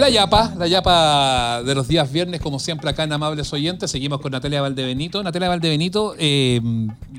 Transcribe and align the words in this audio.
La 0.00 0.08
Yapa, 0.08 0.54
la 0.56 0.66
Yapa 0.66 1.62
de 1.62 1.74
los 1.74 1.86
días 1.86 2.10
viernes, 2.10 2.40
como 2.40 2.58
siempre 2.58 2.88
acá 2.90 3.04
en 3.04 3.12
Amables 3.12 3.52
Oyentes. 3.52 3.90
Seguimos 3.90 4.20
con 4.20 4.32
Natalia 4.32 4.62
Valdebenito. 4.62 5.22
Natalia 5.22 5.48
Valdebenito, 5.48 6.14
eh, 6.18 6.60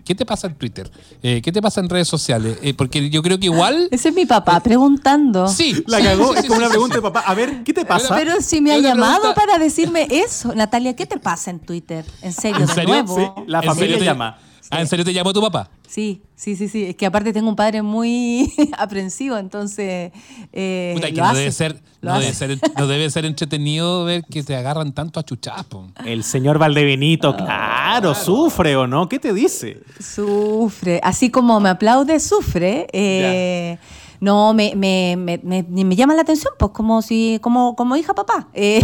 ¿qué 0.04 0.15
te 0.15 0.25
pasa 0.25 0.47
en 0.47 0.55
Twitter? 0.55 0.89
Eh, 1.21 1.41
¿Qué 1.44 1.52
te 1.52 1.62
pasa 1.62 1.79
en 1.81 1.89
redes 1.89 2.07
sociales? 2.07 2.57
Eh, 2.63 2.73
porque 2.73 3.09
yo 3.09 3.21
creo 3.21 3.39
que 3.39 3.46
igual... 3.46 3.88
Ese 3.91 4.09
es 4.09 4.15
mi 4.15 4.25
papá 4.25 4.59
preguntando. 4.62 5.48
Sí. 5.48 5.84
La 5.88 6.02
cagó, 6.02 6.31
Sí, 6.34 6.38
es 6.38 6.41
sí, 6.41 6.48
como 6.48 6.59
sí, 6.59 6.66
una 6.66 6.70
pregunta 6.70 6.95
sí. 6.95 6.98
de 6.98 7.02
papá. 7.04 7.20
A 7.21 7.34
ver, 7.36 7.63
¿qué 7.63 7.73
te 7.73 7.86
pasa? 7.86 8.16
Pero 8.16 8.41
si 8.41 8.62
me 8.62 8.73
ha 8.73 8.80
llamado 8.80 9.20
pregunta- 9.21 9.41
para 9.41 9.57
decirme 9.59 10.07
eso. 10.09 10.54
Natalia, 10.55 10.95
¿qué 10.95 11.05
te 11.05 11.18
pasa 11.20 11.52
en 11.52 11.59
Twitter? 11.59 12.04
¿En 12.21 12.34
serio? 12.34 12.61
¿En 12.61 12.66
de 12.68 12.73
serio? 12.73 12.89
nuevo? 12.89 13.16
Sí, 13.16 13.43
la 13.48 13.59
¿En 13.59 13.66
familia 13.66 13.98
te- 14.00 14.05
llama. 14.05 14.38
Ah, 14.70 14.82
¿En 14.82 14.88
serio 14.88 15.04
te 15.05 15.13
llamó 15.13 15.34
tu 15.34 15.41
papá? 15.41 15.70
Sí, 15.92 16.21
sí, 16.36 16.55
sí, 16.55 16.70
sí. 16.70 16.86
Es 16.86 16.96
que 16.96 17.05
aparte 17.05 17.34
tengo 17.34 17.50
un 17.50 17.55
padre 17.58 17.82
muy 17.82 18.50
aprensivo, 18.78 19.38
entonces. 19.38 20.14
eh, 20.54 20.91
Puta, 20.95 21.08
que 21.09 21.16
lo 21.16 21.23
no 21.23 21.30
hace. 21.32 21.40
debe, 21.40 21.52
ser, 21.52 21.82
Lo 21.99 22.12
no, 22.12 22.20
debe 22.20 22.30
hace. 22.32 22.48
ser, 22.48 22.59
no 22.77 22.88
debe 22.88 23.09
ser 23.09 23.26
entretenido 23.26 24.05
ver 24.05 24.23
que 24.23 24.41
te 24.41 24.55
agarran 24.55 24.94
tanto 24.94 25.20
a 25.20 25.23
chuchapo. 25.23 25.90
El 26.05 26.23
señor 26.23 26.59
Valdebenito, 26.59 27.35
claro, 27.35 28.16
sufre 28.16 28.73
o 28.77 28.88
no. 28.88 29.09
¿Qué 29.09 29.20
te 29.20 29.34
dice? 29.34 29.82
Sufre. 29.99 31.02
Así 31.04 31.30
como 31.30 31.59
me 31.59 31.68
aplaude, 31.68 32.21
sufre. 32.21 32.88
eh, 32.94 33.77
no, 34.21 34.53
me, 34.53 34.75
me, 34.75 35.17
me, 35.17 35.39
me- 35.43 35.95
llama 35.95 36.13
la 36.16 36.21
atención, 36.21 36.53
pues 36.57 36.71
como 36.71 37.02
si, 37.02 37.39
como, 37.41 37.75
como 37.75 37.95
hija 37.98 38.13
papá. 38.13 38.48
Eh, 38.53 38.81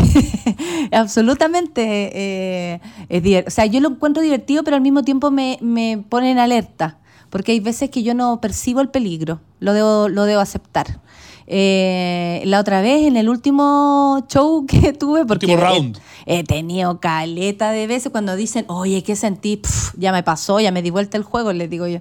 absolutamente. 0.91 2.11
eh, 2.13 2.81
es 3.09 3.45
o 3.47 3.51
sea, 3.51 3.65
yo 3.67 3.79
lo 3.79 3.89
encuentro 3.89 4.21
divertido, 4.23 4.63
pero 4.63 4.75
al 4.75 4.81
mismo 4.81 5.03
tiempo 5.03 5.31
me, 5.31 5.57
me 5.61 6.03
pone 6.09 6.31
en 6.31 6.39
alerta. 6.39 6.97
Porque 7.29 7.51
hay 7.51 7.59
veces 7.59 7.89
que 7.89 8.03
yo 8.03 8.13
no 8.13 8.39
percibo 8.41 8.81
el 8.81 8.89
peligro. 8.89 9.41
Lo 9.59 9.73
debo, 9.73 10.09
lo 10.09 10.23
debo 10.23 10.41
aceptar. 10.41 11.01
Eh, 11.49 12.41
la 12.45 12.59
otra 12.59 12.81
vez, 12.81 13.07
en 13.07 13.15
el 13.15 13.29
último 13.29 14.25
show 14.27 14.65
que 14.67 14.91
tuve, 14.93 15.25
porque 15.25 15.45
Último 15.45 15.61
he- 15.63 15.65
round. 15.65 15.99
He, 16.25 16.43
tenido 16.43 16.99
caleta 16.99 17.71
de 17.71 17.87
veces 17.87 18.11
cuando 18.11 18.35
dicen, 18.35 18.65
oye, 18.67 19.01
¿qué 19.01 19.15
sentí? 19.15 19.55
Pf, 19.57 19.93
ya 19.97 20.11
me 20.11 20.23
pasó, 20.23 20.59
ya 20.59 20.71
me 20.71 20.81
di 20.81 20.89
vuelta 20.89 21.15
el 21.15 21.23
juego, 21.23 21.53
les 21.53 21.69
digo 21.69 21.87
yo. 21.87 21.99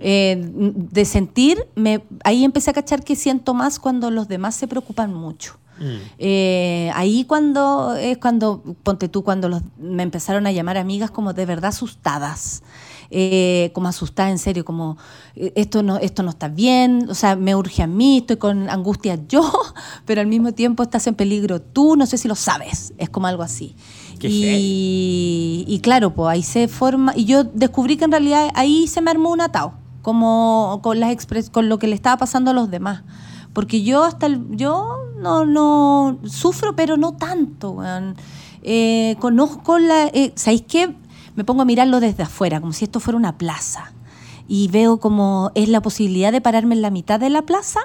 Eh, 0.00 0.36
de 0.40 1.04
sentir, 1.04 1.64
me, 1.76 2.02
ahí 2.24 2.44
empecé 2.44 2.70
a 2.70 2.72
cachar 2.74 3.04
que 3.04 3.14
siento 3.14 3.54
más 3.54 3.78
cuando 3.78 4.10
los 4.10 4.26
demás 4.26 4.56
se 4.56 4.66
preocupan 4.66 5.14
mucho. 5.14 5.58
Eh, 6.18 6.90
ahí 6.94 7.24
cuando 7.24 7.94
es 7.94 8.18
cuando, 8.18 8.64
ponte 8.82 9.08
tú, 9.08 9.22
cuando 9.22 9.48
los, 9.48 9.62
me 9.78 10.02
empezaron 10.02 10.44
a 10.48 10.50
llamar 10.50 10.76
amigas 10.76 11.12
como 11.12 11.32
de 11.34 11.46
verdad 11.46 11.68
asustadas. 11.68 12.64
Eh, 13.10 13.70
como 13.72 13.88
asustada 13.88 14.30
en 14.30 14.38
serio, 14.38 14.66
como 14.66 14.98
eh, 15.34 15.50
esto 15.56 15.82
no, 15.82 15.96
esto 15.96 16.22
no 16.22 16.28
está 16.28 16.48
bien, 16.48 17.06
o 17.08 17.14
sea, 17.14 17.36
me 17.36 17.54
urge 17.56 17.82
a 17.82 17.86
mí, 17.86 18.18
estoy 18.18 18.36
con 18.36 18.68
angustia 18.68 19.18
yo, 19.26 19.50
pero 20.04 20.20
al 20.20 20.26
mismo 20.26 20.52
tiempo 20.52 20.82
estás 20.82 21.06
en 21.06 21.14
peligro 21.14 21.58
tú, 21.62 21.96
no 21.96 22.04
sé 22.04 22.18
si 22.18 22.28
lo 22.28 22.34
sabes, 22.34 22.92
es 22.98 23.08
como 23.08 23.26
algo 23.26 23.42
así. 23.42 23.74
Y, 24.28 25.64
y 25.66 25.80
claro, 25.80 26.12
pues 26.14 26.28
ahí 26.28 26.42
se 26.42 26.68
forma, 26.68 27.14
y 27.16 27.24
yo 27.24 27.44
descubrí 27.44 27.96
que 27.96 28.04
en 28.04 28.10
realidad 28.12 28.50
ahí 28.54 28.86
se 28.86 29.00
me 29.00 29.10
armó 29.10 29.30
un 29.30 29.40
atado, 29.40 29.72
como 30.02 30.80
con, 30.82 31.00
las 31.00 31.10
expres- 31.10 31.50
con 31.50 31.68
lo 31.70 31.78
que 31.78 31.86
le 31.86 31.94
estaba 31.94 32.18
pasando 32.18 32.50
a 32.50 32.54
los 32.54 32.70
demás. 32.70 33.04
Porque 33.54 33.82
yo 33.82 34.04
hasta 34.04 34.26
el, 34.26 34.44
yo 34.54 34.98
no, 35.18 35.46
no 35.46 36.18
sufro, 36.26 36.76
pero 36.76 36.96
no 36.98 37.12
tanto. 37.14 37.78
Eh, 38.62 39.16
conozco 39.18 39.78
la. 39.78 40.08
Eh, 40.08 40.32
¿Sabéis 40.36 40.62
qué? 40.68 40.94
Me 41.38 41.44
pongo 41.44 41.62
a 41.62 41.64
mirarlo 41.64 42.00
desde 42.00 42.24
afuera, 42.24 42.60
como 42.60 42.72
si 42.72 42.86
esto 42.86 42.98
fuera 42.98 43.16
una 43.16 43.38
plaza. 43.38 43.92
Y 44.48 44.68
veo 44.68 44.98
como 44.98 45.52
es 45.54 45.68
la 45.68 45.82
posibilidad 45.82 46.32
de 46.32 46.40
pararme 46.40 46.74
en 46.74 46.82
la 46.82 46.90
mitad 46.90 47.20
de 47.20 47.28
la 47.30 47.42
plaza 47.42 47.80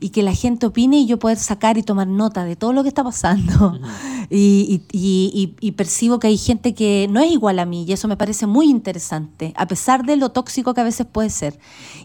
y 0.00 0.08
que 0.10 0.22
la 0.22 0.34
gente 0.34 0.66
opine 0.66 0.98
y 0.98 1.06
yo 1.06 1.18
poder 1.18 1.38
sacar 1.38 1.76
y 1.78 1.82
tomar 1.82 2.06
nota 2.08 2.44
de 2.44 2.56
todo 2.56 2.72
lo 2.72 2.82
que 2.82 2.88
está 2.88 3.04
pasando. 3.04 3.78
y, 4.30 4.82
y- 4.90 4.98
y- 4.98 5.30
y- 5.60 5.68
y 5.68 5.72
percibo 5.72 6.18
que 6.18 6.28
hay 6.28 6.38
gente 6.38 6.74
que 6.74 7.06
no 7.10 7.20
es 7.20 7.30
igual 7.30 7.58
a 7.58 7.66
mí 7.66 7.84
y 7.86 7.92
eso 7.92 8.08
me 8.08 8.16
parece 8.16 8.46
muy 8.46 8.68
interesante, 8.68 9.52
a 9.56 9.66
pesar 9.66 10.04
de 10.04 10.16
lo 10.16 10.30
tóxico 10.30 10.74
que 10.74 10.80
a 10.80 10.84
veces 10.84 11.06
puede 11.10 11.30
ser. 11.30 11.58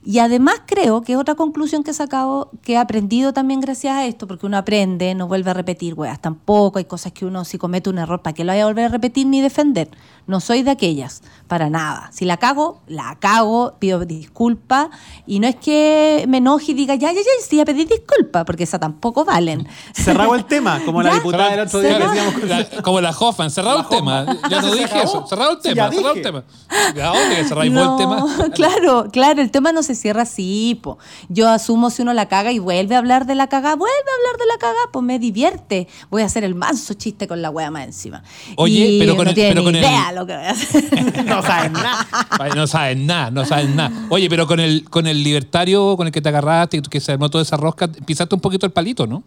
Y 0.06 0.20
además 0.20 0.56
creo 0.66 1.02
que 1.02 1.16
otra 1.18 1.36
conclusión 1.36 1.84
que 1.84 1.92
he 1.92 1.94
sacado, 1.94 2.52
que 2.64 2.74
he 2.74 2.78
aprendido 2.78 3.34
también 3.34 3.60
gracias 3.62 3.96
a 3.96 4.06
esto, 4.06 4.28
porque 4.28 4.46
uno 4.46 4.58
aprende, 4.58 5.16
no 5.16 5.28
vuelve 5.28 5.52
a 5.52 5.54
repetir, 5.54 5.94
weas, 5.96 6.20
tampoco 6.22 6.80
hay 6.80 6.86
cosas 6.86 7.12
que 7.14 7.26
uno 7.26 7.46
si 7.46 7.58
comete 7.58 7.90
un 7.90 7.98
error, 7.98 8.22
¿para 8.22 8.34
qué 8.34 8.44
lo 8.44 8.52
vaya 8.52 8.64
a 8.64 8.68
volver 8.68 8.86
a 8.86 8.90
repetir 8.90 9.26
ni 9.28 9.42
defender? 9.42 9.90
No 10.28 10.40
soy 10.40 10.64
de 10.64 10.72
aquellas, 10.72 11.24
para 11.48 11.70
nada. 11.70 12.10
Si 12.14 12.26
la 12.26 12.38
cago, 12.38 12.82
la 12.88 13.18
cago, 13.20 13.74
pido 13.80 14.00
disculpas 14.06 14.88
y 15.28 15.40
no 15.40 15.48
es 15.48 15.56
que 15.56 16.26
me 16.28 16.38
enoje 16.38 16.72
y 16.72 16.74
diga, 16.74 16.96
ya, 16.96 17.12
ya, 17.12 17.20
ya, 17.20 17.46
sí, 17.48 17.58
ya 17.58 17.66
pedí 17.66 17.86
disculpas, 17.86 18.44
porque 18.46 18.64
esas 18.64 18.80
tampoco 18.80 19.26
valen. 19.26 19.68
Cerrado 19.94 20.36
el 20.36 20.46
tema, 20.46 20.80
como 20.86 21.02
la 21.04 21.14
diputada 21.16 21.50
del 21.52 21.60
otro 21.62 21.80
día 21.82 21.98
que 21.98 22.04
decíamos. 22.08 22.44
La- 22.44 22.82
como 22.82 23.02
la 23.02 23.12
Hoffman, 23.12 23.50
cerrado 23.52 23.78
La 23.78 23.84
el 23.84 23.90
tema. 23.90 24.26
Ya 24.50 24.62
no 24.62 24.70
¿Se 24.72 24.76
dije 24.76 24.86
acabó? 24.86 25.04
eso. 25.04 25.28
Cerrado 25.28 25.52
el 25.52 25.58
Sí, 25.58 25.70
tema, 25.70 25.76
ya 25.76 25.92
cerrado 25.92 26.10
el 26.10 26.16
dije. 26.16 26.24
tema. 26.24 26.44
¿A 27.04 27.18
dónde 27.20 27.36
que 27.36 27.44
cerráis 27.46 27.72
el 27.72 27.96
tema? 27.98 28.26
claro, 28.56 29.08
claro, 29.12 29.42
el 29.42 29.52
tema 29.52 29.72
no 29.72 29.84
se 29.84 29.96
cierra 29.96 30.24
así, 30.24 30.80
po. 30.82 30.98
Yo 31.30 31.50
asumo 31.50 31.90
si 31.90 32.02
uno 32.02 32.14
la 32.14 32.28
caga 32.28 32.52
y 32.52 32.60
vuelve 32.60 32.96
a 32.96 32.98
hablar 33.00 33.26
de 33.26 33.36
la 33.36 33.48
caga, 33.48 33.76
vuelve 33.76 33.94
a 33.96 34.16
hablar 34.30 34.40
de 34.40 34.46
la 34.48 34.58
caga, 34.60 34.80
pues 34.92 35.04
me 35.06 35.20
divierte. 35.20 35.88
Voy 36.10 36.22
a 36.22 36.26
hacer 36.26 36.44
el 36.44 36.56
manso 36.56 36.94
chiste 36.94 37.28
con 37.28 37.42
la 37.42 37.50
wea 37.50 37.70
más 37.72 37.86
encima. 37.86 38.24
Oye, 38.58 38.86
Y 38.88 39.00
pero 39.00 39.16
con 39.16 39.26
no 39.26 39.30
el- 39.30 39.36
tiene 39.36 39.50
pero 39.52 39.62
ni 39.62 39.66
con 39.68 39.76
el- 39.76 39.82
idea 39.84 40.12
lo 40.12 40.26
que 40.26 40.36
voy 40.36 40.46
a 40.46 40.50
hacer. 40.52 41.26
No 41.26 41.42
saben 41.42 41.74
nada. 41.74 42.08
No 42.56 42.68
saben 42.68 43.06
nada, 43.08 43.32
no 43.32 43.46
saben 43.46 43.76
nada. 43.76 43.91
Oye, 44.10 44.30
pero 44.30 44.48
con 44.48 44.60
el, 44.60 44.84
con 44.90 45.08
el 45.08 45.24
libertario 45.24 45.96
con 45.98 46.08
el 46.08 46.14
que 46.14 46.22
te 46.22 46.30
agarraste, 46.30 46.82
que 46.82 47.00
se 47.00 47.12
armó 47.14 47.30
toda 47.30 47.44
esa 47.44 47.58
rosca, 47.58 47.88
pisaste 47.88 48.36
un 48.36 48.42
poquito 48.42 48.66
el 48.66 48.72
palito, 48.72 49.08
¿no? 49.08 49.24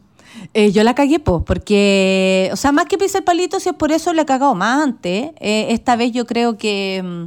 Eh, 0.53 0.73
yo 0.73 0.83
la 0.83 0.95
cagué, 0.95 1.21
pues, 1.21 1.43
porque, 1.47 2.51
o 2.53 2.57
sea, 2.57 2.73
más 2.73 2.87
que 2.87 2.99
pisar 2.99 3.21
el 3.21 3.25
palito, 3.25 3.61
si 3.61 3.69
es 3.69 3.75
por 3.75 3.93
eso 3.93 4.13
le 4.13 4.23
he 4.23 4.27
cagado 4.27 4.55
más 4.55 4.83
antes. 4.83 5.31
Eh, 5.41 5.67
esta 5.71 5.95
vez 5.97 6.13
yo 6.13 6.27
creo 6.27 6.59
que, 6.59 7.03
mm, 7.05 7.25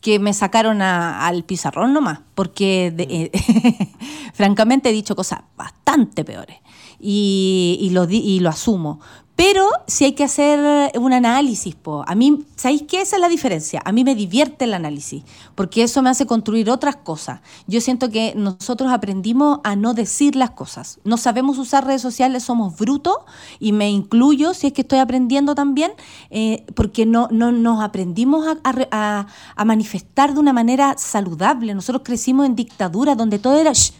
que 0.00 0.18
me 0.18 0.32
sacaron 0.34 0.82
a- 0.82 1.26
al 1.26 1.44
pizarrón 1.44 1.92
nomás, 1.94 2.20
porque 2.34 2.94
eh, 2.98 3.30
francamente 4.34 4.90
he 4.90 4.92
dicho 4.92 5.16
cosas 5.16 5.40
bastante 5.56 6.24
peores 6.24 6.56
y, 7.00 7.78
y 7.80 7.90
lo, 7.90 8.06
y 8.08 8.40
lo 8.40 8.48
asumo. 8.50 9.00
Pero 9.36 9.66
si 9.86 10.04
hay 10.04 10.12
que 10.12 10.24
hacer 10.24 10.92
un 10.98 11.14
análisis, 11.14 11.74
po. 11.74 12.04
a 12.06 12.14
mí, 12.14 12.44
¿sabéis 12.56 12.82
qué? 12.86 13.00
Esa 13.00 13.16
es 13.16 13.22
la 13.22 13.28
diferencia. 13.30 13.80
A 13.86 13.90
mí 13.90 14.04
me 14.04 14.14
divierte 14.14 14.66
el 14.66 14.74
análisis, 14.74 15.22
porque 15.54 15.82
eso 15.82 16.02
me 16.02 16.10
hace 16.10 16.26
construir 16.26 16.68
otras 16.68 16.96
cosas. 16.96 17.40
Yo 17.66 17.80
siento 17.80 18.10
que 18.10 18.34
nosotros 18.36 18.92
aprendimos 18.92 19.60
a 19.64 19.76
no 19.76 19.94
decir 19.94 20.36
las 20.36 20.50
cosas. 20.50 20.98
No 21.04 21.16
sabemos 21.16 21.56
usar 21.56 21.86
redes 21.86 22.02
sociales, 22.02 22.42
somos 22.42 22.76
brutos, 22.76 23.16
y 23.58 23.72
me 23.72 23.88
incluyo 23.90 24.52
si 24.52 24.66
es 24.66 24.72
que 24.74 24.82
estoy 24.82 24.98
aprendiendo 24.98 25.54
también, 25.54 25.92
eh, 26.28 26.66
porque 26.74 27.06
no, 27.06 27.28
no 27.30 27.50
nos 27.50 27.82
aprendimos 27.82 28.46
a, 28.46 28.58
a 28.90 29.26
a- 29.56 29.64
manifestar 29.64 30.34
de 30.34 30.40
una 30.40 30.52
manera 30.52 30.96
saludable. 30.98 31.72
Nosotros 31.72 32.02
crecimos 32.04 32.44
en 32.44 32.56
dictadura 32.56 33.14
donde 33.14 33.38
todo 33.38 33.58
era... 33.58 33.72
"Shh, 33.72 33.78
shh, 33.78 33.90
shh". 33.94 33.99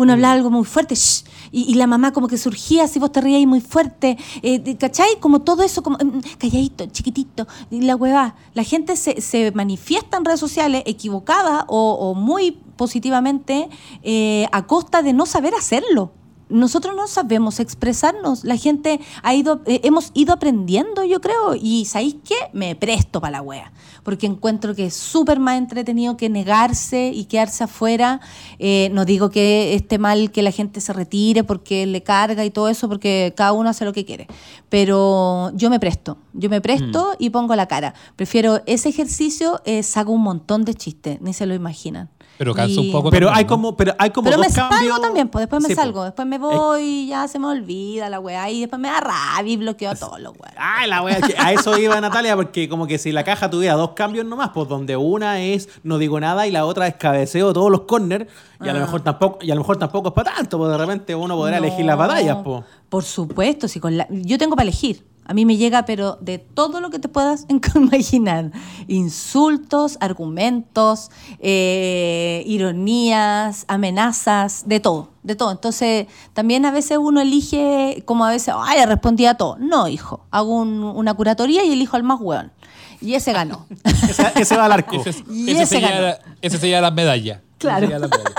Uno 0.00 0.14
hablaba 0.14 0.32
algo 0.32 0.50
muy 0.50 0.64
fuerte, 0.64 0.94
"Shh", 0.94 1.24
y, 1.52 1.70
y 1.70 1.74
la 1.74 1.86
mamá 1.86 2.12
como 2.14 2.26
que 2.26 2.38
surgía, 2.38 2.88
si 2.88 2.98
vos 2.98 3.12
te 3.12 3.20
reías 3.20 3.46
muy 3.46 3.60
fuerte, 3.60 4.16
eh, 4.40 4.76
¿cachai? 4.78 5.20
Como 5.20 5.42
todo 5.42 5.62
eso, 5.62 5.82
como 5.82 5.98
mm, 5.98 6.20
calladito, 6.38 6.86
chiquitito, 6.86 7.46
y 7.70 7.82
la 7.82 7.96
hueva. 7.96 8.34
La 8.54 8.64
gente 8.64 8.96
se, 8.96 9.20
se 9.20 9.52
manifiesta 9.52 10.16
en 10.16 10.24
redes 10.24 10.40
sociales 10.40 10.84
equivocada 10.86 11.66
o, 11.68 11.92
o 12.00 12.14
muy 12.14 12.52
positivamente 12.76 13.68
eh, 14.02 14.46
a 14.52 14.66
costa 14.66 15.02
de 15.02 15.12
no 15.12 15.26
saber 15.26 15.52
hacerlo. 15.54 16.12
Nosotros 16.50 16.94
no 16.96 17.06
sabemos 17.06 17.60
expresarnos. 17.60 18.44
La 18.44 18.56
gente 18.56 19.00
ha 19.22 19.34
ido, 19.34 19.62
eh, 19.66 19.80
hemos 19.84 20.10
ido 20.14 20.34
aprendiendo, 20.34 21.04
yo 21.04 21.20
creo. 21.20 21.54
Y 21.54 21.84
¿sabéis 21.86 22.16
qué? 22.24 22.34
Me 22.52 22.74
presto 22.76 23.20
para 23.20 23.38
la 23.38 23.42
wea. 23.42 23.72
Porque 24.02 24.26
encuentro 24.26 24.74
que 24.74 24.86
es 24.86 24.94
súper 24.94 25.38
más 25.38 25.58
entretenido 25.58 26.16
que 26.16 26.28
negarse 26.28 27.12
y 27.14 27.24
quedarse 27.24 27.64
afuera. 27.64 28.20
Eh, 28.58 28.90
no 28.92 29.04
digo 29.04 29.30
que 29.30 29.74
esté 29.74 29.98
mal 29.98 30.30
que 30.30 30.42
la 30.42 30.50
gente 30.50 30.80
se 30.80 30.92
retire 30.92 31.44
porque 31.44 31.86
le 31.86 32.02
carga 32.02 32.44
y 32.44 32.50
todo 32.50 32.68
eso, 32.68 32.88
porque 32.88 33.32
cada 33.36 33.52
uno 33.52 33.70
hace 33.70 33.84
lo 33.84 33.92
que 33.92 34.04
quiere. 34.04 34.26
Pero 34.68 35.52
yo 35.54 35.70
me 35.70 35.78
presto. 35.80 36.18
Yo 36.32 36.50
me 36.50 36.60
presto 36.60 37.14
y 37.18 37.30
pongo 37.30 37.54
la 37.56 37.66
cara. 37.66 37.94
Prefiero 38.16 38.60
ese 38.66 38.88
ejercicio, 38.88 39.60
eh, 39.64 39.82
saco 39.82 40.12
un 40.12 40.22
montón 40.22 40.64
de 40.64 40.74
chistes. 40.74 41.20
Ni 41.20 41.32
se 41.32 41.46
lo 41.46 41.54
imaginan. 41.54 42.08
Pero 42.40 42.54
cansa 42.54 42.80
un 42.80 42.90
poco 42.90 43.10
Pero 43.10 43.26
también, 43.26 43.38
hay 43.38 43.44
como, 43.44 43.76
pero 43.76 43.94
hay 43.98 44.08
como 44.08 44.24
pero 44.30 44.38
dos 44.38 44.46
me 44.48 44.54
cambios. 44.54 44.80
salgo 44.80 45.00
también, 45.02 45.28
pues 45.28 45.42
después 45.42 45.62
me 45.62 45.68
Sí, 45.68 45.74
salgo, 45.74 46.04
después 46.04 46.26
me 46.26 46.38
voy 46.38 46.80
y 46.82 47.06
ya 47.08 47.28
se 47.28 47.38
me 47.38 47.46
olvida 47.48 48.08
la 48.08 48.18
weá 48.18 48.48
y 48.48 48.60
después 48.60 48.80
me 48.80 48.88
da 48.88 48.98
rabia 48.98 49.52
y 49.52 49.56
bloqueo 49.58 49.90
a 49.90 49.94
todos 49.94 50.18
los 50.20 50.32
weá. 50.38 50.54
Ay, 50.56 50.88
la 50.88 51.02
wea, 51.02 51.20
que 51.20 51.34
a 51.38 51.52
eso 51.52 51.76
iba 51.76 52.00
Natalia, 52.00 52.36
porque 52.36 52.66
como 52.66 52.86
que 52.86 52.96
si 52.96 53.12
la 53.12 53.24
caja 53.24 53.50
tuviera 53.50 53.74
dos 53.74 53.90
cambios 53.90 54.24
nomás, 54.24 54.52
pues 54.54 54.66
donde 54.70 54.96
una 54.96 55.38
es 55.42 55.68
no 55.82 55.98
digo 55.98 56.18
nada 56.18 56.46
y 56.46 56.50
la 56.50 56.64
otra 56.64 56.86
es 56.86 56.94
cabeceo 56.94 57.52
todos 57.52 57.70
los 57.70 57.82
corners, 57.82 58.24
y 58.64 58.68
a 58.68 58.72
lo 58.72 58.78
Ah. 58.78 58.82
mejor 58.84 59.02
tampoco, 59.02 59.38
y 59.42 59.50
a 59.50 59.54
lo 59.54 59.60
mejor 59.60 59.76
tampoco 59.76 60.08
es 60.08 60.14
para 60.14 60.34
tanto, 60.36 60.56
pues 60.56 60.70
de 60.70 60.78
repente 60.78 61.14
uno 61.14 61.36
podrá 61.36 61.58
elegir 61.58 61.84
las 61.84 61.98
batallas, 61.98 62.38
pues. 62.42 62.64
Por 62.88 63.04
supuesto, 63.04 63.68
si 63.68 63.80
con 63.80 63.98
la, 63.98 64.06
yo 64.10 64.38
tengo 64.38 64.56
para 64.56 64.62
elegir. 64.62 65.04
A 65.26 65.34
mí 65.34 65.44
me 65.44 65.56
llega, 65.56 65.84
pero 65.84 66.18
de 66.20 66.38
todo 66.38 66.80
lo 66.80 66.90
que 66.90 66.98
te 66.98 67.08
puedas 67.08 67.46
imaginar. 67.76 68.50
Insultos, 68.88 69.96
argumentos, 70.00 71.10
eh, 71.38 72.42
ironías, 72.46 73.64
amenazas, 73.68 74.64
de 74.66 74.80
todo, 74.80 75.10
de 75.22 75.36
todo. 75.36 75.50
Entonces, 75.52 76.06
también 76.32 76.64
a 76.66 76.70
veces 76.72 76.98
uno 77.00 77.20
elige, 77.20 78.02
como 78.06 78.24
a 78.24 78.30
veces, 78.30 78.54
ay, 78.56 78.84
respondía 78.86 79.30
a 79.30 79.34
todo. 79.36 79.56
No, 79.58 79.88
hijo, 79.88 80.26
hago 80.30 80.56
un- 80.60 80.82
una 80.82 81.14
curatoría 81.14 81.64
y 81.64 81.72
elijo 81.72 81.96
al 81.96 82.02
más 82.02 82.20
hueón. 82.20 82.52
Y 83.00 83.14
ese 83.14 83.32
ganó. 83.32 83.66
Ese, 83.84 84.24
ese 84.36 84.56
va 84.56 84.66
al 84.66 84.72
arco. 84.72 84.96
Ese, 84.96 85.24
Y 85.30 85.50
ese 85.50 85.62
ese 85.62 85.76
se 85.76 85.80
ganó. 85.80 85.94
lleva, 85.96 86.18
ese 86.42 86.58
se 86.58 86.66
lleva 86.68 86.80
las 86.82 86.92
medallas. 86.92 87.38
Ese 87.38 87.44
Claro. 87.58 87.80
se 87.80 87.86
lleva 87.86 87.98
las 88.00 88.10
medallas. 88.10 88.34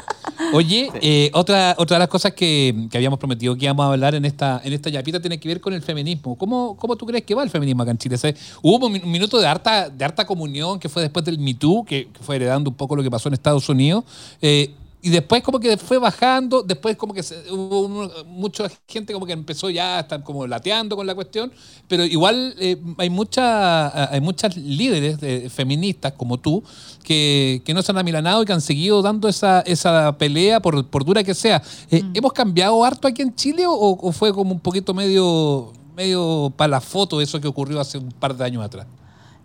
Oye, 0.54 0.90
eh, 1.02 1.30
otra, 1.34 1.76
otra 1.78 1.96
de 1.96 2.00
las 2.00 2.08
cosas 2.08 2.34
que, 2.34 2.88
que 2.90 2.98
habíamos 2.98 3.20
prometido 3.20 3.56
que 3.56 3.66
íbamos 3.66 3.84
a 3.86 3.90
hablar 3.94 4.16
en 4.16 4.26
esta, 4.26 4.62
en 4.64 4.74
esta 4.74 4.90
yapita 4.90 5.20
tiene 5.20 5.40
que 5.40 5.48
ver 5.48 5.62
con 5.62 5.74
el 5.74 5.82
feminismo. 5.82 6.38
¿Cómo, 6.38 6.76
cómo 6.78 6.96
tú 6.96 7.06
crees 7.06 7.24
que 7.24 7.34
va 7.36 7.44
el 7.44 7.50
feminismo 7.50 7.84
acá 7.84 7.92
en 7.92 7.98
Chile? 7.98 8.18
¿Sabes? 8.18 8.40
Hubo 8.62 8.86
un 8.88 8.94
min- 8.94 9.04
un 9.06 9.12
minuto 9.12 9.40
de 9.40 9.48
harta, 9.48 9.90
de 9.90 10.04
harta 10.06 10.26
comunión 10.26 10.80
que 10.80 10.90
fue 10.90 11.02
después 11.02 11.24
del 11.26 11.40
Me 11.40 11.54
Too, 11.54 11.86
que, 11.86 12.08
que 12.12 12.20
fue 12.22 12.36
heredando 12.36 12.70
un 12.70 12.76
poco 12.76 12.96
lo 12.96 13.04
que 13.04 13.12
pasó 13.12 13.30
en 13.30 13.34
Estados 13.34 13.68
Unidos. 13.70 14.04
eh, 14.42 14.72
y 15.04 15.10
después 15.10 15.42
como 15.44 15.60
que 15.60 15.78
fue 15.78 15.98
bajando, 15.98 16.62
después 16.64 16.96
como 16.96 17.14
que 17.14 17.24
se- 17.24 17.52
hubo 17.52 17.82
un- 17.82 18.12
mucha 18.28 18.70
gente 18.88 19.14
como 19.14 19.26
que 19.26 19.34
empezó 19.34 19.70
ya 19.70 19.98
a 19.98 20.00
estar 20.02 20.24
como 20.24 20.46
lateando 20.46 20.96
con 20.96 21.08
la 21.08 21.16
cuestión, 21.16 21.52
pero 21.88 22.04
igual 22.06 22.54
eh, 22.60 22.78
hay, 22.98 23.10
mucha, 23.10 24.12
hay 24.14 24.22
muchas 24.22 24.56
líderes 24.58 25.20
de- 25.20 25.50
feministas 25.50 26.14
como 26.14 26.38
tú 26.40 26.64
que, 27.04 27.62
que 27.66 27.74
no 27.74 27.82
se 27.82 27.92
han 27.92 27.98
amilanado 27.98 28.44
y 28.44 28.46
que 28.46 28.54
han 28.54 28.62
seguido 28.62 29.02
dando 29.02 29.28
esa, 29.28 29.62
esa 29.62 30.18
pelea 30.18 30.60
por, 30.62 30.86
por 30.88 31.04
dura 31.04 31.24
que 31.24 31.34
sea. 31.34 31.62
Eh, 31.90 32.04
¿Hemos 32.14 32.34
cambiado 32.34 32.84
harto 32.84 33.08
aquí 33.08 33.22
en 33.22 33.34
Chile 33.36 33.66
o, 33.68 33.74
o 33.74 34.12
fue 34.12 34.32
como 34.34 34.52
un 34.52 34.60
poquito 34.60 34.94
medio, 34.94 35.74
medio 35.96 36.54
para 36.56 36.68
la 36.70 36.82
foto 36.82 37.22
eso 37.22 37.42
que 37.42 37.48
ocurrió 37.48 37.80
hace 37.80 37.98
un 37.98 38.10
par 38.12 38.36
de 38.38 38.44
años 38.46 38.64
atrás? 38.64 38.86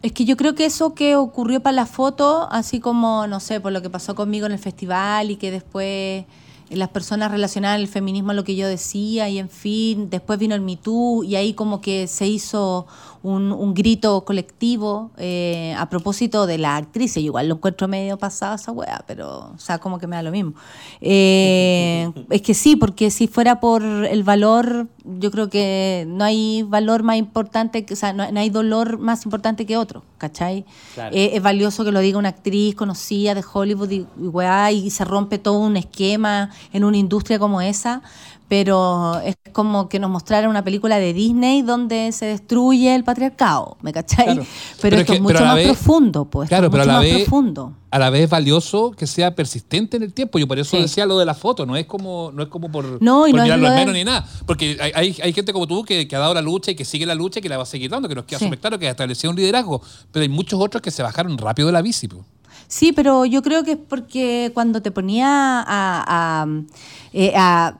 Es 0.03 0.13
que 0.13 0.25
yo 0.25 0.37
creo 0.37 0.55
que 0.55 0.67
eso 0.67 0.95
que 0.95 1.17
ocurrió 1.17 1.61
para 1.61 1.75
la 1.75 1.87
foto, 1.87 2.49
así 2.51 2.81
como, 2.81 3.27
no 3.27 3.41
sé, 3.41 3.61
por 3.61 3.73
lo 3.73 3.83
que 3.83 3.91
pasó 3.91 4.15
conmigo 4.15 4.47
en 4.47 4.53
el 4.53 4.59
festival 4.59 5.31
y 5.31 5.37
que 5.37 5.51
después 5.51 6.25
eh, 6.69 6.77
las 6.77 6.91
personas 6.91 7.31
relacionadas 7.31 7.81
al 7.81 7.89
feminismo 7.89 8.33
a 8.33 8.35
lo 8.35 8.45
que 8.45 8.57
yo 8.57 8.69
decía 8.69 9.29
y 9.29 9.39
en 9.39 9.49
fin, 9.49 10.11
después 10.11 10.39
vino 10.39 10.55
el 10.55 10.61
Me 10.61 10.77
Too 10.77 11.25
y 11.25 11.37
ahí 11.37 11.55
como 11.55 11.81
que 11.81 12.09
se 12.09 12.27
hizo 12.27 12.87
un, 13.27 13.51
un 13.51 13.75
grito 13.75 14.25
colectivo 14.25 15.11
eh, 15.19 15.75
a 15.77 15.89
propósito 15.89 16.47
de 16.47 16.59
la 16.59 16.77
actriz. 16.77 17.17
Yo 17.17 17.21
igual 17.23 17.49
lo 17.49 17.57
encuentro 17.57 17.89
medio 17.89 18.17
pasado 18.19 18.55
esa 18.55 18.71
wea, 18.71 19.03
pero, 19.07 19.51
o 19.53 19.59
sea, 19.59 19.79
como 19.79 19.99
que 19.99 20.07
me 20.07 20.15
da 20.15 20.23
lo 20.23 20.31
mismo. 20.31 20.55
Eh, 21.01 22.09
es 22.31 22.43
que 22.43 22.55
sí, 22.55 22.77
porque 22.77 23.11
si 23.11 23.27
fuera 23.27 23.59
por 23.59 23.83
el 23.83 24.23
valor, 24.23 24.87
yo 25.05 25.33
creo 25.33 25.51
que 25.51 26.05
no 26.07 26.25
hay 26.25 26.63
valor 26.63 27.03
más 27.03 27.17
importante, 27.17 27.85
que, 27.85 27.95
o 27.95 27.97
sea, 27.97 28.13
no, 28.13 28.31
no 28.31 28.39
hay 28.39 28.51
dolor 28.51 28.99
más 28.99 29.25
importante 29.25 29.67
que 29.67 29.77
otro, 29.77 30.05
¿cachai? 30.19 30.65
Claro. 30.95 31.15
Eh, 31.15 31.31
es 31.35 31.43
valioso 31.43 31.85
que 31.85 31.91
lo 31.91 31.99
diga 31.99 32.19
una 32.19 32.29
actriz 32.29 32.77
conocida 32.77 33.35
de 33.35 33.45
Hollywood 33.53 33.91
y, 33.91 34.07
y 34.21 34.29
weá, 34.29 34.71
y 34.71 34.89
se 34.91 35.05
rompe 35.05 35.39
todo 35.39 35.59
un 35.59 35.77
esquema 35.77 36.51
en 36.73 36.85
una 36.85 36.97
industria 36.97 37.41
como 37.41 37.61
esa, 37.61 38.03
pero 38.49 39.19
es 39.25 39.37
como 39.53 39.89
que 39.89 39.99
nos 39.99 40.11
mostrara 40.11 40.49
una 40.49 40.63
película 40.63 40.99
de 40.99 41.13
Disney 41.13 41.63
donde 41.63 42.13
se 42.13 42.27
destruye 42.27 42.95
el 42.95 43.03
patriarcado, 43.05 43.77
¿me 43.83 43.93
cachai? 43.93 44.25
Claro. 44.27 44.43
Pero, 44.43 44.79
Pero 44.83 44.97
es 44.97 45.01
esto 45.03 45.13
que- 45.13 45.17
es 45.17 45.23
mucho 45.23 45.45
más 45.45 45.55
vez- 45.57 45.67
profundo, 45.67 46.25
pues. 46.27 46.49
Claro, 46.49 46.67
esto 46.67 46.71
pero 46.73 46.83
es 46.85 46.89
a 46.89 46.93
mucho 46.93 47.03
la 47.03 47.09
más 47.09 47.17
vez, 47.19 47.25
profundo. 47.29 47.73
a 47.91 47.99
la 47.99 48.11
vez 48.11 48.23
es 48.25 48.31
valioso 48.31 48.91
que 48.93 49.07
sea 49.07 49.35
persistente 49.35 49.97
en 49.97 50.03
el 50.05 50.13
tiempo. 50.13 50.39
Yo 50.39 50.47
por 50.47 50.59
eso 50.59 50.77
Sí. 50.77 50.83
decía 50.83 51.07
lo 51.07 51.19
de 51.19 51.25
la 51.25 51.35
foto, 51.35 51.67
no 51.67 51.77
es 51.77 51.87
como, 51.87 52.31
no 52.33 52.43
es 52.43 52.49
como 52.49 52.71
por, 52.71 52.85
No, 53.03 53.21
por 53.23 53.31
no 53.35 53.43
mirarlo 53.43 53.63
lo 53.63 53.69
al 53.69 53.75
de- 53.75 53.79
menos 53.81 53.95
ni 53.95 54.05
nada. 54.05 54.25
Porque 54.47 54.77
hay, 54.81 54.93
hay, 54.95 55.17
hay 55.23 55.33
gente 55.33 55.53
como 55.53 55.67
tú 55.67 55.85
que, 55.85 56.07
que 56.07 56.15
ha 56.15 56.19
dado 56.21 56.35
la 56.35 56.43
lucha 56.43 56.71
y 56.71 56.77
que 56.77 56.85
sigue 56.85 57.07
la 57.07 57.15
lucha 57.15 57.41
y 57.41 57.43
que 57.43 57.49
la 57.49 57.57
va 57.57 57.65
a 57.65 57.67
seguir 57.67 57.91
dando, 57.91 58.09
que 58.09 58.15
nos 58.15 58.25
queda 58.27 58.39
Sí. 58.39 58.51
claro 58.61 58.79
que 58.79 58.87
ha 58.87 58.91
establecido 58.93 59.31
un 59.31 59.37
liderazgo. 59.37 59.81
Pero 60.13 60.23
hay 60.23 60.29
muchos 60.29 60.61
otros 60.61 60.83
que 60.83 60.91
se 60.91 61.03
bajaron 61.03 61.37
rápido 61.39 61.67
de 61.67 61.73
la 61.73 61.83
bici. 61.83 62.07
po. 62.09 62.25
Sí, 62.69 62.93
pero 62.93 63.25
yo 63.25 63.43
creo 63.43 63.63
que 63.63 63.73
es 63.73 63.79
porque 63.79 64.51
cuando 64.53 64.83
te 64.83 64.91
ponía 64.91 65.29
a, 65.61 65.63
a, 66.43 66.47
eh, 67.13 67.33
a, 67.37 67.79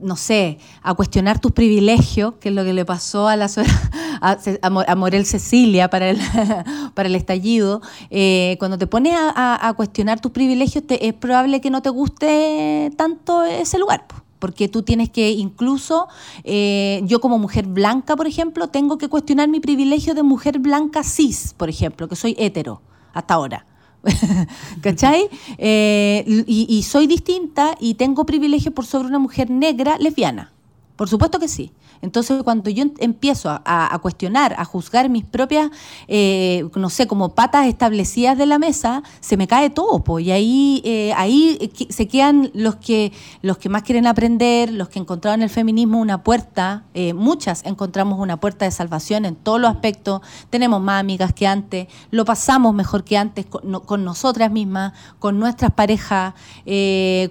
no 0.00 0.16
sé, 0.16 0.58
a 0.82 0.94
cuestionar 0.94 1.40
tus 1.40 1.52
privilegios, 1.52 2.34
que 2.40 2.48
es 2.50 2.54
lo 2.54 2.64
que 2.64 2.72
le 2.72 2.84
pasó 2.84 3.28
a 3.28 3.36
la 3.36 3.46
a, 4.20 4.36
a 4.62 4.70
Mo- 4.70 4.84
a 4.86 4.94
Morel 4.94 5.26
Cecilia 5.26 5.88
para 5.90 6.10
el, 6.10 6.18
para 6.94 7.08
el 7.08 7.14
estallido, 7.14 7.80
eh, 8.10 8.56
cuando 8.58 8.78
te 8.78 8.86
pones 8.86 9.14
a, 9.16 9.66
a- 9.68 9.72
cuestionar 9.74 10.20
tus 10.20 10.32
privilegios, 10.32 10.86
te- 10.86 11.06
es 11.06 11.14
probable 11.14 11.60
que 11.60 11.70
no 11.70 11.82
te 11.82 11.90
guste 11.90 12.90
tanto 12.96 13.44
ese 13.44 13.78
lugar. 13.78 14.06
po. 14.06 14.16
Porque 14.38 14.68
tú 14.68 14.82
tienes 14.84 15.10
que 15.10 15.32
incluso, 15.32 16.06
eh, 16.44 17.00
yo 17.04 17.20
como 17.20 17.38
mujer 17.40 17.66
blanca, 17.66 18.14
por 18.14 18.28
ejemplo, 18.28 18.68
tengo 18.68 18.96
que 18.96 19.08
cuestionar 19.08 19.48
mi 19.48 19.58
privilegio 19.58 20.14
de 20.14 20.22
mujer 20.22 20.60
blanca 20.60 21.02
cis, 21.02 21.54
por 21.56 21.68
ejemplo, 21.68 22.06
que 22.08 22.14
soy 22.14 22.36
hetero 22.38 22.80
hasta 23.14 23.34
ahora. 23.34 23.66
¿Cachai? 24.82 25.28
Eh, 25.58 26.24
y, 26.26 26.66
y 26.68 26.82
soy 26.82 27.06
distinta 27.06 27.76
y 27.80 27.94
tengo 27.94 28.26
privilegio 28.26 28.72
por 28.72 28.86
sobre 28.86 29.08
una 29.08 29.18
mujer 29.18 29.50
negra 29.50 29.98
lesbiana. 29.98 30.52
Por 30.96 31.08
supuesto 31.08 31.38
que 31.38 31.48
sí. 31.48 31.70
Entonces, 32.02 32.42
cuando 32.42 32.70
yo 32.70 32.82
em- 32.82 32.94
empiezo 32.98 33.48
a, 33.50 33.98
cuestionar, 34.00 34.54
a 34.58 34.64
juzgar 34.64 35.08
mis 35.08 35.24
propias, 35.24 35.70
eh, 36.06 36.68
no 36.74 36.90
sé, 36.90 37.06
como 37.06 37.34
patas 37.34 37.66
establecidas 37.66 38.38
de 38.38 38.46
la 38.46 38.58
mesa, 38.58 39.02
se 39.20 39.36
me 39.36 39.46
cae 39.46 39.70
todo, 39.70 40.18
y 40.18 40.30
ahí, 40.30 40.82
eh, 40.84 41.12
ahí 41.16 41.70
se 41.88 42.08
quedan 42.08 42.50
los 42.54 42.76
que, 42.76 43.12
los 43.42 43.58
que 43.58 43.68
más 43.68 43.82
quieren 43.82 44.06
aprender, 44.06 44.72
los 44.72 44.88
que 44.88 44.98
encontraron 44.98 45.40
en 45.40 45.44
el 45.44 45.50
feminismo 45.50 46.00
una 46.00 46.22
puerta, 46.22 46.84
eh, 46.94 47.12
muchas 47.14 47.64
encontramos 47.64 48.18
una 48.20 48.38
puerta 48.38 48.64
de 48.64 48.70
salvación 48.70 49.24
en 49.24 49.34
todos 49.34 49.60
los 49.60 49.70
aspectos, 49.70 50.22
tenemos 50.50 50.80
más 50.80 51.00
amigas 51.00 51.32
que 51.32 51.46
antes, 51.46 51.88
lo 52.10 52.24
pasamos 52.24 52.74
mejor 52.74 53.04
que 53.04 53.16
antes 53.16 53.46
con, 53.46 53.80
con 53.80 54.04
nosotras 54.04 54.50
mismas, 54.50 54.92
con 55.18 55.38
nuestras 55.38 55.72
parejas, 55.72 56.34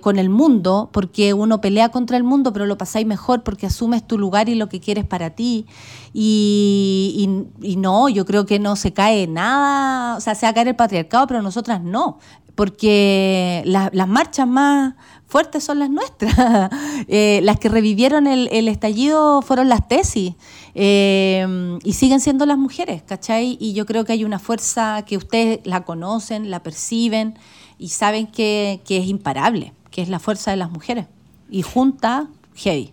con 0.02 0.20
el 0.20 0.30
mundo, 0.30 0.90
porque 0.92 1.34
uno 1.34 1.62
pelea 1.62 1.90
contra 1.90 2.18
el 2.18 2.24
mundo, 2.24 2.52
pero 2.54 2.66
lo 2.66 2.78
pasáis 2.78 3.06
mejor 3.06 3.44
porque 3.44 3.66
asumes 3.68 4.06
tu 4.06 4.18
lugar 4.18 4.50
y 4.50 4.56
lo 4.58 4.70
que 4.70 4.80
quieres 4.80 5.06
para 5.06 5.32
ti. 5.32 5.66
Y, 6.14 7.48
y- 7.62 7.72
y 7.74 7.76
no, 7.78 8.10
yo 8.10 8.26
creo 8.26 8.46
que 8.46 8.60
no 8.60 8.76
se 8.76 8.94
cae 8.94 9.28
nada, 9.28 10.18
o 10.18 10.22
sea, 10.22 10.36
se 10.36 10.46
va 10.46 10.50
a 10.50 10.54
caer 10.54 10.68
el 10.70 10.76
patriarcado, 10.76 11.28
pero 11.28 11.42
nosotras 11.42 11.82
no, 11.82 12.20
porque 12.56 13.62
la- 13.66 13.90
las 13.94 14.08
marchas 14.08 14.48
más 14.48 14.96
fuertes 15.28 15.64
son 15.64 15.80
las 15.80 15.90
nuestras. 15.90 16.34
Eh, 17.10 17.40
las 17.44 17.60
que 17.60 17.70
revivieron 17.70 18.26
el, 18.28 18.50
el 18.52 18.68
estallido 18.68 19.42
fueron 19.44 19.70
las 19.70 19.88
tesis 19.88 20.34
eh, 20.74 21.78
y 21.84 21.94
siguen 21.94 22.20
siendo 22.20 22.46
las 22.48 22.58
mujeres, 22.58 23.04
¿cachai? 23.04 23.56
Y 23.62 23.74
yo 23.74 23.86
creo 23.86 24.04
que 24.04 24.14
hay 24.14 24.24
una 24.26 24.40
fuerza 24.40 25.04
que 25.06 25.16
ustedes 25.16 25.60
la 25.64 25.86
conocen, 25.86 26.50
la 26.50 26.64
perciben 26.64 27.38
y 27.78 27.90
saben 27.90 28.28
que, 28.28 28.82
que 28.86 28.98
es 28.98 29.06
imparable, 29.08 29.74
que 29.92 30.02
es 30.02 30.10
la 30.10 30.20
fuerza 30.20 30.52
de 30.52 30.58
las 30.58 30.72
mujeres. 30.72 31.06
Y 31.50 31.62
junta, 31.62 32.28
heavy. 32.56 32.92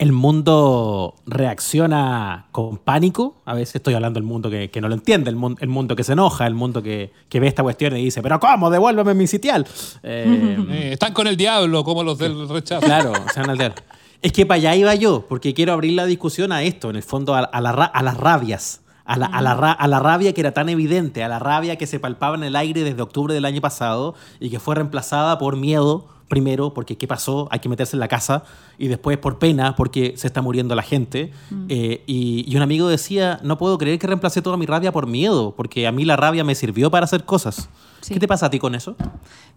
El 0.00 0.12
mundo 0.12 1.14
reacciona 1.26 2.46
con 2.52 2.78
pánico. 2.78 3.34
A 3.44 3.52
veces 3.52 3.76
estoy 3.76 3.92
hablando 3.92 4.18
del 4.18 4.26
mundo 4.26 4.48
que, 4.48 4.70
que 4.70 4.80
no 4.80 4.88
lo 4.88 4.94
entiende, 4.94 5.28
el, 5.28 5.36
mun- 5.36 5.58
el 5.60 5.68
mundo 5.68 5.94
que 5.94 6.04
se 6.04 6.14
enoja, 6.14 6.46
el 6.46 6.54
mundo 6.54 6.82
que, 6.82 7.12
que 7.28 7.38
ve 7.38 7.46
esta 7.48 7.62
cuestión 7.62 7.94
y 7.98 8.04
dice, 8.04 8.22
pero 8.22 8.40
¿cómo? 8.40 8.70
Devuélveme 8.70 9.12
mi 9.12 9.26
sitial. 9.26 9.66
Eh, 10.02 10.56
Eh, 10.70 10.92
están 10.94 11.12
con 11.12 11.26
el 11.26 11.36
diablo, 11.36 11.84
como 11.84 12.02
los 12.02 12.16
del 12.18 12.48
rechazo. 12.48 12.80
Claro, 12.86 13.12
se 13.32 13.40
van 13.40 13.50
a 13.50 13.52
alterar. 13.52 13.74
Es 14.22 14.32
que 14.32 14.46
para 14.46 14.56
allá 14.56 14.74
iba 14.74 14.94
yo, 14.94 15.26
porque 15.28 15.52
quiero 15.52 15.74
abrir 15.74 15.92
la 15.92 16.06
discusión 16.06 16.50
a 16.50 16.62
esto, 16.62 16.88
en 16.88 16.96
el 16.96 17.02
fondo, 17.02 17.34
a, 17.34 17.40
a 17.40 17.60
la 17.60 17.72
ra- 17.72 17.84
a 17.84 18.02
las 18.02 18.16
rabias. 18.16 18.80
A 19.04 19.16
la, 19.18 19.26
a, 19.26 19.42
la 19.42 19.54
ra- 19.54 19.72
a 19.72 19.86
la 19.88 19.98
rabia 19.98 20.32
que 20.32 20.40
era 20.40 20.52
tan 20.52 20.68
evidente, 20.68 21.24
a 21.24 21.28
la 21.28 21.38
rabia 21.40 21.76
que 21.76 21.86
se 21.86 21.98
palpaba 21.98 22.36
en 22.36 22.44
el 22.44 22.54
aire 22.56 22.84
desde 22.84 23.02
octubre 23.02 23.34
del 23.34 23.44
año 23.44 23.60
pasado 23.60 24.14
y 24.38 24.50
que 24.50 24.60
fue 24.60 24.76
reemplazada 24.76 25.36
por 25.36 25.56
miedo, 25.56 26.06
primero, 26.30 26.72
porque 26.72 26.96
¿qué 26.96 27.06
pasó? 27.06 27.46
Hay 27.50 27.58
que 27.58 27.68
meterse 27.68 27.96
en 27.96 28.00
la 28.00 28.08
casa, 28.08 28.44
y 28.78 28.88
después 28.88 29.18
por 29.18 29.38
pena, 29.38 29.76
porque 29.76 30.14
se 30.16 30.26
está 30.26 30.40
muriendo 30.40 30.74
la 30.74 30.82
gente. 30.82 31.32
Eh, 31.68 32.02
y, 32.06 32.50
y 32.50 32.56
un 32.56 32.62
amigo 32.62 32.88
decía, 32.88 33.38
no 33.42 33.58
puedo 33.58 33.76
creer 33.76 33.98
que 33.98 34.06
reemplacé 34.06 34.40
toda 34.40 34.56
mi 34.56 34.64
rabia 34.64 34.92
por 34.92 35.06
miedo, 35.06 35.52
porque 35.54 35.86
a 35.86 35.92
mí 35.92 36.06
la 36.06 36.16
rabia 36.16 36.42
me 36.44 36.54
sirvió 36.54 36.90
para 36.90 37.04
hacer 37.04 37.24
cosas. 37.24 37.68
Sí. 38.00 38.14
¿Qué 38.14 38.20
te 38.20 38.26
pasa 38.26 38.46
a 38.46 38.50
ti 38.50 38.58
con 38.58 38.74
eso? 38.74 38.96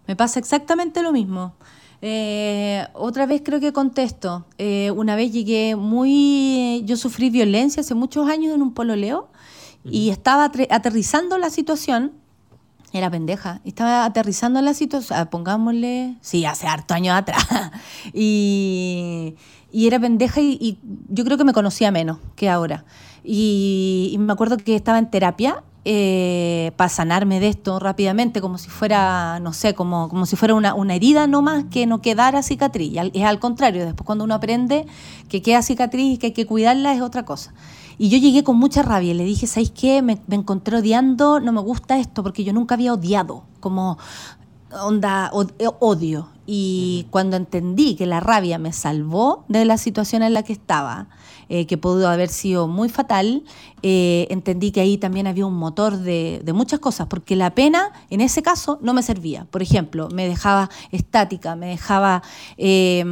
Me 0.06 0.16
pasa 0.16 0.38
exactamente 0.38 1.02
lo 1.02 1.12
mismo. 1.12 1.54
Eh, 2.02 2.84
otra 2.92 3.24
vez 3.24 3.40
creo 3.42 3.60
que 3.60 3.72
contesto. 3.72 4.44
Eh, 4.58 4.90
una 4.90 5.16
vez 5.16 5.32
llegué 5.32 5.74
muy... 5.76 6.82
Yo 6.84 6.98
sufrí 6.98 7.30
violencia 7.30 7.80
hace 7.80 7.94
muchos 7.94 8.28
años 8.28 8.54
en 8.54 8.60
un 8.60 8.74
pololeo 8.74 9.28
y 9.90 10.10
estaba 10.10 10.44
aterrizando 10.44 11.38
la 11.38 11.48
situación. 11.48 12.12
Era 12.94 13.10
pendeja. 13.10 13.60
Estaba 13.64 14.04
aterrizando 14.04 14.62
la 14.62 14.72
situación, 14.72 15.18
ah, 15.18 15.24
pongámosle, 15.24 16.14
sí, 16.20 16.44
hace 16.44 16.68
harto 16.68 16.94
años 16.94 17.16
atrás. 17.16 17.44
y, 18.14 19.34
y 19.72 19.88
era 19.88 19.98
pendeja 19.98 20.40
y, 20.40 20.56
y 20.60 20.78
yo 21.08 21.24
creo 21.24 21.36
que 21.36 21.42
me 21.42 21.52
conocía 21.52 21.90
menos 21.90 22.18
que 22.36 22.48
ahora. 22.48 22.84
Y, 23.24 24.10
y 24.12 24.18
me 24.18 24.32
acuerdo 24.32 24.58
que 24.58 24.76
estaba 24.76 25.00
en 25.00 25.10
terapia 25.10 25.64
eh, 25.84 26.70
para 26.76 26.88
sanarme 26.88 27.40
de 27.40 27.48
esto 27.48 27.80
rápidamente, 27.80 28.40
como 28.40 28.58
si 28.58 28.70
fuera, 28.70 29.40
no 29.40 29.52
sé, 29.52 29.74
como, 29.74 30.08
como 30.08 30.24
si 30.24 30.36
fuera 30.36 30.54
una, 30.54 30.72
una 30.74 30.94
herida 30.94 31.26
nomás 31.26 31.64
que 31.72 31.86
no 31.86 32.00
quedara 32.00 32.44
cicatriz. 32.44 32.96
Es 33.12 33.24
al 33.24 33.40
contrario, 33.40 33.84
después 33.84 34.06
cuando 34.06 34.22
uno 34.22 34.34
aprende 34.34 34.86
que 35.28 35.42
queda 35.42 35.62
cicatriz 35.62 36.14
y 36.14 36.18
que 36.18 36.26
hay 36.26 36.32
que 36.32 36.46
cuidarla 36.46 36.94
es 36.94 37.00
otra 37.00 37.24
cosa. 37.24 37.52
Y 37.98 38.08
yo 38.08 38.18
llegué 38.18 38.42
con 38.44 38.56
mucha 38.56 38.82
rabia 38.82 39.12
y 39.12 39.14
le 39.14 39.24
dije, 39.24 39.46
¿sabéis 39.46 39.70
qué? 39.70 40.02
Me, 40.02 40.18
me 40.26 40.36
encontré 40.36 40.76
odiando, 40.78 41.40
no 41.40 41.52
me 41.52 41.60
gusta 41.60 41.98
esto, 41.98 42.22
porque 42.22 42.44
yo 42.44 42.52
nunca 42.52 42.74
había 42.74 42.92
odiado, 42.92 43.44
como 43.60 43.98
onda 44.82 45.30
eh, 45.58 45.68
odio. 45.80 46.28
Y 46.46 47.06
cuando 47.10 47.36
entendí 47.36 47.94
que 47.94 48.04
la 48.06 48.20
rabia 48.20 48.58
me 48.58 48.72
salvó 48.72 49.44
de 49.48 49.64
la 49.64 49.78
situación 49.78 50.22
en 50.22 50.34
la 50.34 50.42
que 50.42 50.52
estaba, 50.52 51.06
eh, 51.48 51.66
que 51.66 51.78
pudo 51.78 52.08
haber 52.08 52.28
sido 52.28 52.66
muy 52.68 52.88
fatal, 52.90 53.44
eh, 53.82 54.26
entendí 54.28 54.70
que 54.70 54.80
ahí 54.80 54.98
también 54.98 55.26
había 55.26 55.46
un 55.46 55.54
motor 55.54 55.96
de, 55.96 56.42
de 56.44 56.52
muchas 56.52 56.80
cosas, 56.80 57.06
porque 57.06 57.34
la 57.36 57.54
pena 57.54 57.92
en 58.10 58.20
ese 58.20 58.42
caso 58.42 58.78
no 58.82 58.92
me 58.92 59.02
servía. 59.02 59.46
Por 59.50 59.62
ejemplo, 59.62 60.08
me 60.12 60.26
dejaba 60.28 60.68
estática, 60.90 61.54
me 61.56 61.68
dejaba 61.68 62.22
eh, 62.58 63.04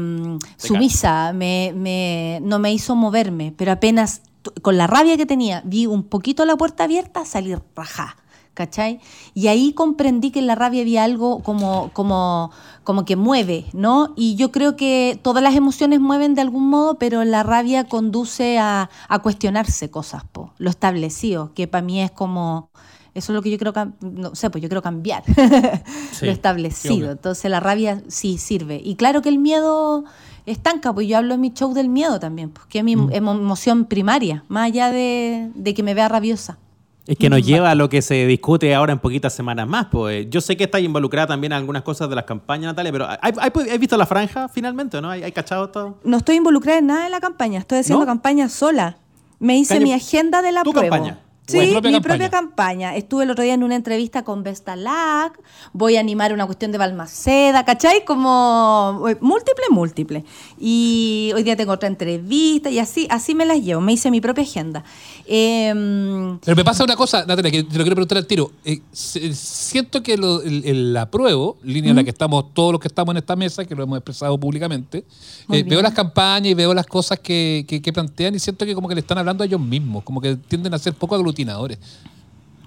sumisa, 0.58 1.32
me, 1.32 1.72
me- 1.74 2.40
no 2.42 2.58
me 2.58 2.72
hizo 2.72 2.96
moverme, 2.96 3.54
pero 3.56 3.72
apenas 3.72 4.22
con 4.62 4.76
la 4.76 4.86
rabia 4.86 5.16
que 5.16 5.26
tenía, 5.26 5.62
vi 5.64 5.86
un 5.86 6.04
poquito 6.04 6.44
la 6.44 6.56
puerta 6.56 6.84
abierta, 6.84 7.24
salí 7.24 7.54
rajá. 7.74 8.16
¿Cachai? 8.54 9.00
Y 9.32 9.46
ahí 9.46 9.72
comprendí 9.72 10.30
que 10.30 10.38
en 10.38 10.46
la 10.46 10.54
rabia 10.54 10.82
había 10.82 11.04
algo 11.04 11.42
como, 11.42 11.90
como, 11.94 12.50
como 12.84 13.06
que 13.06 13.16
mueve, 13.16 13.64
¿no? 13.72 14.12
Y 14.14 14.34
yo 14.34 14.52
creo 14.52 14.76
que 14.76 15.18
todas 15.22 15.42
las 15.42 15.54
emociones 15.54 16.00
mueven 16.00 16.34
de 16.34 16.42
algún 16.42 16.68
modo, 16.68 16.98
pero 16.98 17.24
la 17.24 17.42
rabia 17.44 17.84
conduce 17.84 18.58
a, 18.58 18.90
a 19.08 19.18
cuestionarse 19.20 19.90
cosas, 19.90 20.24
po, 20.30 20.52
lo 20.58 20.68
establecido, 20.68 21.54
que 21.54 21.66
para 21.66 21.80
mí 21.80 22.02
es 22.02 22.10
como, 22.10 22.68
eso 23.14 23.32
es 23.32 23.34
lo 23.34 23.42
que 23.42 23.50
yo 23.50 23.58
creo, 23.58 23.72
cam- 23.72 23.92
no 24.00 24.34
sé, 24.34 24.48
pues 24.50 24.62
yo 24.62 24.68
creo 24.68 24.82
cambiar, 24.82 25.22
Sí, 26.12 26.26
lo 26.26 26.32
establecido. 26.32 27.10
Entonces 27.12 27.50
la 27.50 27.60
rabia 27.60 28.02
sí 28.08 28.38
sirve. 28.38 28.80
Y 28.82 28.94
claro 28.96 29.22
que 29.22 29.28
el 29.28 29.38
miedo 29.38 30.04
estanca, 30.46 30.92
pues 30.92 31.06
yo 31.08 31.18
hablo 31.18 31.34
en 31.34 31.40
mi 31.40 31.52
show 31.52 31.72
del 31.74 31.88
miedo 31.88 32.18
también, 32.20 32.50
pues, 32.50 32.66
que 32.66 32.78
es 32.78 32.84
mi 32.84 32.94
emo- 32.96 33.12
emoción 33.36 33.84
primaria, 33.84 34.44
más 34.48 34.66
allá 34.66 34.90
de, 34.90 35.50
de 35.54 35.74
que 35.74 35.82
me 35.82 35.94
vea 35.94 36.08
rabiosa. 36.08 36.58
Es 37.04 37.18
que 37.18 37.28
nos 37.28 37.44
lleva 37.44 37.72
a 37.72 37.74
lo 37.74 37.88
que 37.88 38.00
se 38.00 38.26
discute 38.28 38.72
ahora 38.76 38.92
en 38.92 39.00
poquitas 39.00 39.34
semanas 39.34 39.66
más. 39.66 39.86
Pues 39.90 40.28
yo 40.30 40.40
sé 40.40 40.56
que 40.56 40.62
está 40.64 40.78
involucrada 40.78 41.26
también 41.26 41.52
en 41.52 41.58
algunas 41.58 41.82
cosas 41.82 42.08
de 42.08 42.14
las 42.14 42.24
campañas, 42.24 42.66
Natalia, 42.66 42.92
pero 42.92 43.08
¿hay, 43.08 43.16
hay, 43.40 43.50
hay 43.72 43.78
visto 43.78 43.96
la 43.96 44.06
franja 44.06 44.48
finalmente 44.48 44.96
o 44.98 45.00
no? 45.00 45.10
¿Hay, 45.10 45.24
hay 45.24 45.32
cachado 45.32 45.68
todo? 45.68 45.98
No 46.04 46.16
estoy 46.18 46.36
involucrada 46.36 46.78
en 46.78 46.86
nada 46.86 47.02
de 47.04 47.10
la 47.10 47.18
campaña, 47.18 47.58
estoy 47.58 47.78
haciendo 47.78 48.04
¿No? 48.04 48.06
campaña 48.06 48.48
sola. 48.48 48.98
Me 49.40 49.58
hice 49.58 49.74
Calle- 49.74 49.84
mi 49.84 49.92
agenda 49.92 50.42
de 50.42 50.52
la 50.52 50.62
¿Tu 50.62 50.70
prueba. 50.70 50.90
campaña? 50.96 51.18
Sí, 51.60 51.66
mi 51.66 51.72
campaña. 51.74 52.00
propia 52.00 52.30
campaña. 52.30 52.96
Estuve 52.96 53.24
el 53.24 53.30
otro 53.30 53.44
día 53.44 53.54
en 53.54 53.62
una 53.62 53.76
entrevista 53.76 54.22
con 54.24 54.42
Vestalac, 54.42 55.38
voy 55.72 55.96
a 55.96 56.00
animar 56.00 56.32
una 56.32 56.46
cuestión 56.46 56.72
de 56.72 56.78
Balmaceda, 56.78 57.64
¿cachai? 57.64 58.04
Como 58.04 59.04
eh, 59.08 59.16
múltiple, 59.20 59.64
múltiple. 59.70 60.24
Y 60.58 61.30
hoy 61.34 61.42
día 61.42 61.56
tengo 61.56 61.72
otra 61.72 61.88
entrevista 61.88 62.70
y 62.70 62.78
así, 62.78 63.06
así 63.10 63.34
me 63.34 63.44
las 63.44 63.62
llevo, 63.62 63.80
me 63.80 63.92
hice 63.92 64.10
mi 64.10 64.20
propia 64.20 64.42
agenda. 64.44 64.84
Em, 65.26 66.38
Pero 66.38 66.56
me 66.56 66.64
pasa 66.64 66.84
una 66.84 66.96
cosa, 66.96 67.24
Natalia, 67.26 67.50
que 67.50 67.62
te 67.64 67.78
lo 67.78 67.84
quiero 67.84 67.96
preguntar 67.96 68.18
al 68.18 68.26
tiro. 68.26 68.52
Eh, 68.64 68.80
siento 68.92 70.02
que 70.02 70.16
lo- 70.16 70.42
el, 70.42 70.64
el 70.64 70.96
apruebo, 70.96 71.56
línea 71.62 71.90
en 71.90 71.96
la 71.96 72.04
que 72.04 72.10
estamos 72.10 72.52
todos 72.54 72.72
los 72.72 72.80
que 72.80 72.88
estamos 72.88 73.12
en 73.12 73.18
esta 73.18 73.36
mesa, 73.36 73.64
que 73.64 73.74
lo 73.74 73.82
hemos 73.84 73.98
expresado 73.98 74.38
públicamente, 74.38 75.04
eh, 75.50 75.62
veo 75.64 75.82
las 75.82 75.92
campañas 75.92 76.50
y 76.50 76.54
veo 76.54 76.74
las 76.74 76.86
cosas 76.86 77.18
que, 77.20 77.64
que- 77.68 77.80
que 77.82 77.92
plantean 77.92 78.34
y 78.34 78.38
siento 78.38 78.64
que 78.66 78.74
como 78.74 78.88
que 78.88 78.94
le 78.94 79.00
están 79.00 79.18
hablando 79.18 79.42
a 79.42 79.46
ellos 79.46 79.60
mismos, 79.60 80.02
como 80.04 80.20
que 80.20 80.36
tienden 80.36 80.74
a 80.74 80.78
ser 80.78 80.94
poco 80.94 81.14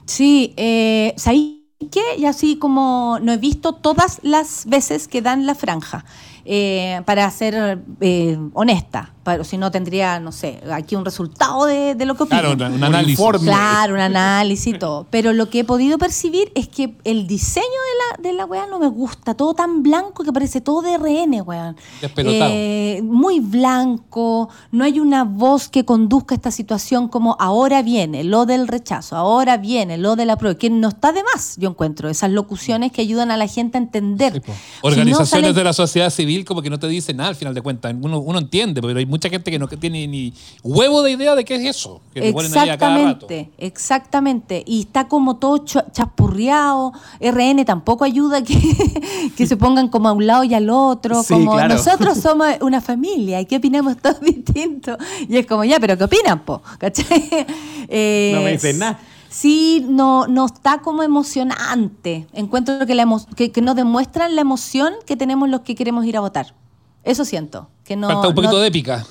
Sí, 0.05 0.53
eh, 0.57 1.13
¿sabéis 1.17 1.55
qué? 1.91 2.01
Y 2.17 2.25
así 2.25 2.57
como 2.57 3.19
no 3.21 3.31
he 3.33 3.37
visto 3.37 3.73
todas 3.73 4.19
las 4.23 4.65
veces 4.67 5.07
que 5.07 5.21
dan 5.21 5.45
la 5.45 5.55
franja, 5.55 6.05
eh, 6.47 7.01
para 7.05 7.29
ser 7.31 7.79
eh, 8.01 8.37
honesta, 8.53 9.11
pero 9.23 9.43
si 9.43 9.57
no 9.57 9.71
tendría, 9.71 10.19
no 10.19 10.31
sé, 10.31 10.61
aquí 10.71 10.95
un 10.95 11.03
resultado 11.03 11.65
de, 11.65 11.95
de 11.95 12.05
lo 12.05 12.13
que 12.13 12.21
opino. 12.21 12.41
Claro, 12.41 12.53
un, 12.67 12.73
un 12.75 12.83
análisis. 12.83 13.19
informe. 13.19 13.47
Claro, 13.47 13.95
un 13.95 13.99
análisis 14.01 14.75
y 14.75 14.77
todo. 14.77 15.07
Pero 15.09 15.33
lo 15.33 15.49
que 15.49 15.61
he 15.61 15.63
podido 15.63 15.97
percibir 15.97 16.51
es 16.53 16.67
que 16.67 16.95
el 17.03 17.25
diseño 17.25 17.65
de 17.65 17.94
la, 18.17 18.23
de 18.23 18.33
la 18.33 18.45
weá 18.45 18.65
no 18.67 18.79
me 18.79 18.87
gusta. 18.87 19.33
Todo 19.33 19.53
tan 19.53 19.83
blanco 19.83 20.23
que 20.23 20.31
parece 20.33 20.61
todo 20.61 20.81
de 20.81 20.97
RN, 20.97 21.41
weón. 21.41 21.75
Despelotado. 22.01 22.51
Eh, 22.53 23.01
muy 23.03 23.39
blanco. 23.39 24.49
No 24.71 24.83
hay 24.83 24.99
una 24.99 25.23
voz 25.23 25.67
que 25.69 25.85
conduzca 25.85 26.35
esta 26.35 26.51
situación 26.51 27.07
como 27.07 27.35
ahora 27.39 27.81
viene 27.81 28.23
lo 28.23 28.45
del 28.45 28.67
rechazo, 28.67 29.15
ahora 29.15 29.57
viene 29.57 29.97
lo 29.97 30.15
de 30.15 30.25
la 30.25 30.37
prueba. 30.37 30.57
Que 30.57 30.69
no 30.69 30.89
está 30.89 31.11
de 31.11 31.21
más, 31.23 31.55
yo 31.57 31.69
encuentro. 31.69 32.09
Esas 32.09 32.31
locuciones 32.31 32.91
que 32.91 33.01
ayudan 33.01 33.31
a 33.31 33.37
la 33.37 33.47
gente 33.47 33.77
a 33.77 33.81
entender. 33.81 34.33
Sí, 34.33 34.39
po. 34.41 34.51
Si 34.51 34.51
no 34.51 34.87
Organizaciones 34.89 35.29
salen- 35.51 35.55
de 35.55 35.63
la 35.63 35.73
sociedad 35.73 36.09
civil 36.09 36.43
como 36.45 36.61
que 36.61 36.69
no 36.69 36.79
te 36.79 36.87
dicen 36.87 37.17
nada 37.17 37.29
al 37.29 37.35
final 37.35 37.53
de 37.53 37.61
cuentas. 37.61 37.93
Uno, 38.01 38.19
uno 38.19 38.39
entiende, 38.39 38.81
pero 38.81 38.97
hay 38.97 39.05
mucha 39.05 39.29
gente 39.29 39.49
que 39.51 39.59
no 39.59 39.67
tiene 39.67 40.07
ni 40.07 40.33
huevo 40.63 41.01
de 41.03 41.11
idea 41.11 41.35
de 41.35 41.45
qué 41.45 41.55
es 41.55 41.77
eso. 41.77 42.01
Que 42.13 42.31
ponen 42.33 42.57
ahí 42.57 42.69
a 42.69 42.77
cada 42.77 42.95
rato. 42.97 43.27
Exactamente, 43.29 43.51
exactamente. 43.57 44.63
Y 44.65 44.81
está 44.81 45.07
como 45.07 45.37
todo 45.37 45.59
cha- 45.59 45.85
chaspurreado. 45.91 46.91
RN 47.21 47.63
tampoco 47.65 47.94
ayuda 48.03 48.43
que, 48.43 49.31
que 49.37 49.47
se 49.47 49.55
pongan 49.57 49.87
como 49.87 50.09
a 50.09 50.11
un 50.11 50.27
lado 50.27 50.43
y 50.43 50.53
al 50.53 50.69
otro. 50.69 51.23
Sí, 51.23 51.33
como 51.33 51.53
claro. 51.53 51.73
nosotros 51.75 52.17
somos 52.21 52.47
una 52.61 52.81
familia 52.81 53.39
y 53.41 53.45
que 53.45 53.57
opinamos 53.57 53.97
todos 53.97 54.19
distintos. 54.21 54.97
Y 55.29 55.37
es 55.37 55.45
como, 55.45 55.63
ya, 55.63 55.79
pero 55.79 55.97
¿qué 55.97 56.03
opinan, 56.03 56.43
po? 56.43 56.61
¿Cachai? 56.77 57.45
Eh, 57.87 58.31
No 58.35 58.41
me 58.41 58.51
dicen 58.51 58.79
nada. 58.79 58.99
Sí, 59.29 59.85
no, 59.89 60.27
no 60.27 60.45
está 60.45 60.79
como 60.81 61.03
emocionante. 61.03 62.25
Encuentro 62.33 62.85
que, 62.85 62.95
la 62.95 63.03
emo- 63.03 63.25
que, 63.35 63.51
que 63.51 63.61
no 63.61 63.75
demuestran 63.75 64.33
la 64.35 64.41
emoción 64.41 64.93
que 65.05 65.17
tenemos 65.17 65.49
los 65.49 65.61
que 65.61 65.75
queremos 65.75 66.05
ir 66.05 66.15
a 66.17 66.21
votar. 66.21 66.55
Eso 67.03 67.25
siento. 67.25 67.69
Que 67.83 67.95
no, 67.95 68.07
Falta 68.07 68.29
un 68.29 68.35
poquito 68.35 68.53
no- 68.53 68.59
de 68.59 68.67
épica. 68.67 69.05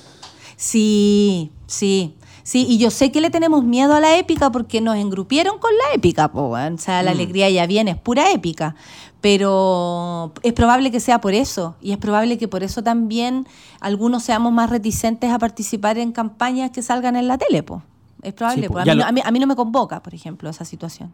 Sí, 0.57 1.51
sí. 1.67 2.15
Sí, 2.47 2.63
y 2.69 2.77
yo 2.77 2.91
sé 2.91 3.11
que 3.11 3.21
le 3.21 3.31
tenemos 3.31 3.63
miedo 3.63 3.95
a 3.95 3.99
la 3.99 4.17
épica 4.19 4.51
porque 4.51 4.79
nos 4.79 4.97
engrupieron 4.97 5.57
con 5.57 5.71
la 5.73 5.95
épica, 5.95 6.31
po, 6.31 6.49
o 6.51 6.77
sea, 6.77 7.01
la 7.01 7.09
alegría 7.09 7.49
ya 7.49 7.65
viene, 7.65 7.89
es 7.91 7.97
pura 7.97 8.31
épica, 8.31 8.75
pero 9.19 10.31
es 10.43 10.53
probable 10.53 10.91
que 10.91 10.99
sea 10.99 11.19
por 11.19 11.33
eso, 11.33 11.75
y 11.81 11.91
es 11.91 11.97
probable 11.97 12.37
que 12.37 12.47
por 12.47 12.61
eso 12.61 12.83
también 12.83 13.47
algunos 13.79 14.21
seamos 14.21 14.53
más 14.53 14.69
reticentes 14.69 15.31
a 15.31 15.39
participar 15.39 15.97
en 15.97 16.11
campañas 16.11 16.69
que 16.69 16.83
salgan 16.83 17.15
en 17.15 17.27
la 17.27 17.39
tele, 17.39 17.63
po. 17.63 17.81
Es 18.21 18.33
probable, 18.33 18.61
Sí, 18.61 18.67
po. 18.67 18.77
A, 18.77 18.85
mí, 18.85 18.99
lo- 18.99 19.05
a 19.05 19.11
mí- 19.11 19.21
a 19.25 19.31
mí 19.31 19.39
no 19.39 19.47
me 19.47 19.55
convoca, 19.55 20.03
por 20.03 20.13
ejemplo, 20.13 20.47
esa 20.47 20.65
situación. 20.65 21.11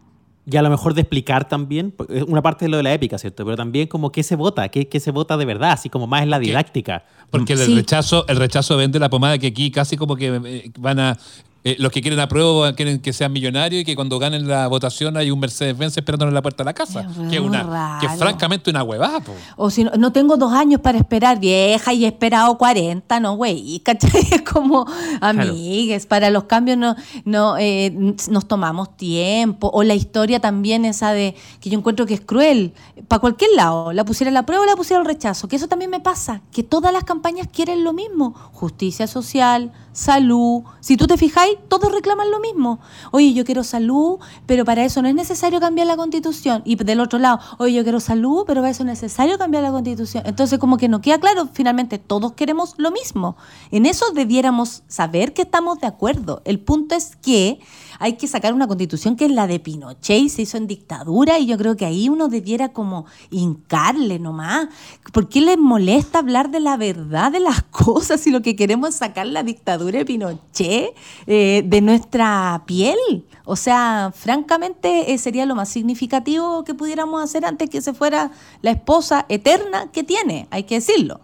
Y 0.50 0.58
a 0.58 0.62
lo 0.64 0.70
mejor 0.72 0.94
de 0.96 1.02
explicar 1.02 1.48
también, 1.48 1.92
porque 1.92 2.18
es 2.18 2.24
una 2.24 2.42
parte 2.42 2.66
de 2.66 2.70
lo 2.70 2.78
de 2.78 2.84
la 2.84 2.94
épica, 2.94 3.18
¿cierto? 3.20 3.46
Pero 3.46 3.56
también 3.58 3.88
como 3.88 4.12
qué 4.12 4.24
se 4.24 4.36
vota, 4.36 4.68
qué, 4.70 4.88
qué 4.88 5.00
se 5.00 5.12
vota 5.12 5.38
de 5.38 5.46
verdad, 5.46 5.72
así 5.74 5.88
como 5.90 6.08
más 6.08 6.24
en 6.24 6.32
la 6.32 6.40
didáctica. 6.40 7.04
Porque 7.30 7.54
el 7.54 7.60
Sí. 7.60 7.76
rechazo, 7.76 8.26
el 8.28 8.38
rechazo 8.38 8.76
vende 8.76 8.98
la 9.00 9.10
pomada 9.10 9.38
que 9.38 9.48
aquí 9.48 9.70
casi 9.70 9.98
como 9.98 10.16
que 10.16 10.36
eh, 10.44 10.72
van 10.80 11.00
a 11.00 11.18
eh, 11.64 11.76
los 11.78 11.92
que 11.92 12.02
quieren 12.02 12.20
apruebo 12.20 12.64
quieren 12.76 13.00
que 13.00 13.14
sean 13.14 13.32
millonarios 13.32 13.84
y 13.84 13.86
que 13.86 13.96
cuando 13.96 14.18
ganen 14.18 14.48
la 14.48 14.68
votación 14.68 15.16
hay 15.16 15.30
un 15.30 15.40
Mercedes-Benz 15.40 15.96
esperándonos 15.96 16.32
en 16.32 16.36
la 16.36 16.42
puerta 16.42 16.64
de 16.64 16.66
la 16.66 16.74
casa. 16.74 17.02
Es 17.02 17.30
Que 17.30 17.36
es 17.36 17.42
una, 17.42 17.64
raro. 17.64 18.00
que 18.00 18.08
es 18.08 18.20
francamente 18.20 18.72
una 18.72 18.84
huevada, 18.84 19.20
po. 19.20 19.34
O 19.58 19.70
si 19.70 19.84
no, 19.84 19.92
no 19.92 20.12
tengo 20.12 20.38
dos 20.38 20.54
años 20.54 20.82
para 20.82 20.98
esperar, 20.98 21.40
vieja, 21.40 21.94
y 21.94 22.06
he 22.06 22.08
esperado 22.08 22.58
40, 22.58 23.20
no, 23.20 23.36
güey. 23.36 23.80
¿Cachai? 23.80 24.12
Es 24.32 24.44
como, 24.44 24.86
amigues, 25.20 26.06
para 26.06 26.30
los 26.30 26.46
cambios 26.46 26.78
no, 26.78 26.96
no 27.26 27.58
eh, 27.58 27.92
nos 28.30 28.48
tomamos 28.48 28.96
tiempo. 28.96 29.70
O 29.74 29.84
la 29.84 29.94
historia 29.94 30.40
también 30.40 30.86
esa 30.86 31.12
de, 31.12 31.36
que 31.60 31.70
yo 31.70 31.78
encuentro 31.78 32.06
que 32.06 32.14
es 32.14 32.22
cruel, 32.22 32.74
para 33.08 33.20
cualquier 33.20 33.52
lado, 33.56 33.94
la 33.94 34.06
pusiera 34.06 34.32
la 34.32 34.46
prueba 34.46 34.64
o 34.64 34.66
la 34.66 34.76
pusiera 34.76 35.02
el 35.02 35.08
rechazo, 35.08 35.48
que 35.48 35.58
eso 35.58 35.68
también 35.68 35.92
me 35.92 36.00
pasa, 36.00 36.42
que 36.52 36.64
todas 36.64 36.94
las 36.94 37.04
campañas 37.04 37.48
quieren 37.52 37.84
lo 37.84 37.94
mismo, 37.94 38.34
justicia 38.54 39.08
social, 39.08 39.72
salud. 39.94 40.64
Si 40.80 40.98
tú 40.98 41.08
te 41.08 41.18
fijáis, 41.18 41.51
todos 41.68 41.92
reclaman 41.92 42.32
lo 42.32 42.40
mismo. 42.40 42.80
Oye, 43.12 43.34
yo 43.34 43.46
quiero 43.46 43.64
salud, 43.64 44.20
pero 44.46 44.66
para 44.66 44.84
eso 44.84 45.02
no 45.02 45.08
es 45.08 45.16
necesario 45.16 45.60
cambiar 45.60 45.88
la 45.88 45.98
constitución. 45.98 46.62
Y 46.66 46.76
del 46.76 47.00
otro 47.00 47.20
lado, 47.20 47.40
oye, 47.58 47.74
yo 47.74 47.84
quiero 47.84 48.00
salud, 48.00 48.44
pero 48.48 48.62
para 48.62 48.72
eso 48.72 48.84
es 48.84 48.88
necesario 48.88 49.38
cambiar 49.38 49.64
la 49.64 49.72
constitución. 49.72 50.24
Entonces, 50.26 50.60
como 50.60 50.78
que 50.78 50.88
no 50.88 51.02
queda 51.02 51.20
claro, 51.20 51.50
finalmente 51.52 51.98
todos 52.00 52.34
queremos 52.34 52.76
lo 52.78 52.92
mismo. 52.92 53.36
En 53.72 53.86
eso 53.86 54.06
debiéramos 54.14 54.84
saber 54.88 55.34
que 55.34 55.44
estamos 55.44 55.80
de 55.80 55.88
acuerdo. 55.88 56.42
El 56.46 56.60
punto 56.60 56.96
es 56.96 57.16
que 57.16 57.60
hay 58.02 58.14
que 58.14 58.28
sacar 58.28 58.54
una 58.56 58.68
constitución 58.68 59.16
que 59.16 59.26
es 59.26 59.32
la 59.32 59.46
de 59.46 59.60
Pinochet 59.60 60.24
y 60.24 60.30
se 60.30 60.42
hizo 60.42 60.58
en 60.58 60.66
dictadura 60.66 61.38
y 61.38 61.46
yo 61.46 61.56
creo 61.56 61.78
que 61.78 61.86
ahí 61.86 62.10
uno 62.10 62.30
debiera 62.30 62.70
como 62.70 63.06
hincarle 63.30 64.18
nomás. 64.18 64.70
¿Por 65.14 65.30
qué 65.30 65.40
les 65.40 65.60
molesta 65.60 66.18
hablar 66.18 66.50
de 66.50 66.60
la 66.62 66.78
verdad 66.78 67.32
de 67.32 67.40
las 67.40 67.62
cosas 67.70 68.22
si 68.22 68.32
lo 68.32 68.42
que 68.42 68.56
queremos 68.56 68.90
es 68.90 68.96
sacar 68.96 69.28
la 69.28 69.44
dictadura 69.44 70.00
de 70.00 70.06
Pinochet 70.06 70.96
eh, 71.28 71.41
de 71.66 71.82
nuestra 71.82 72.64
piel? 72.66 72.98
O 73.46 73.56
sea, 73.56 74.12
francamente 74.16 75.12
eh, 75.14 75.18
sería 75.18 75.46
lo 75.46 75.56
más 75.56 75.70
significativo 75.70 76.64
que 76.64 76.74
pudiéramos 76.74 77.22
hacer 77.24 77.44
antes 77.46 77.70
que 77.70 77.82
se 77.82 77.94
fuera 77.94 78.32
la 78.62 78.72
esposa 78.72 79.26
eterna 79.30 79.90
que 79.92 80.04
tiene, 80.04 80.48
hay 80.52 80.64
que 80.64 80.76
decirlo. 80.76 81.20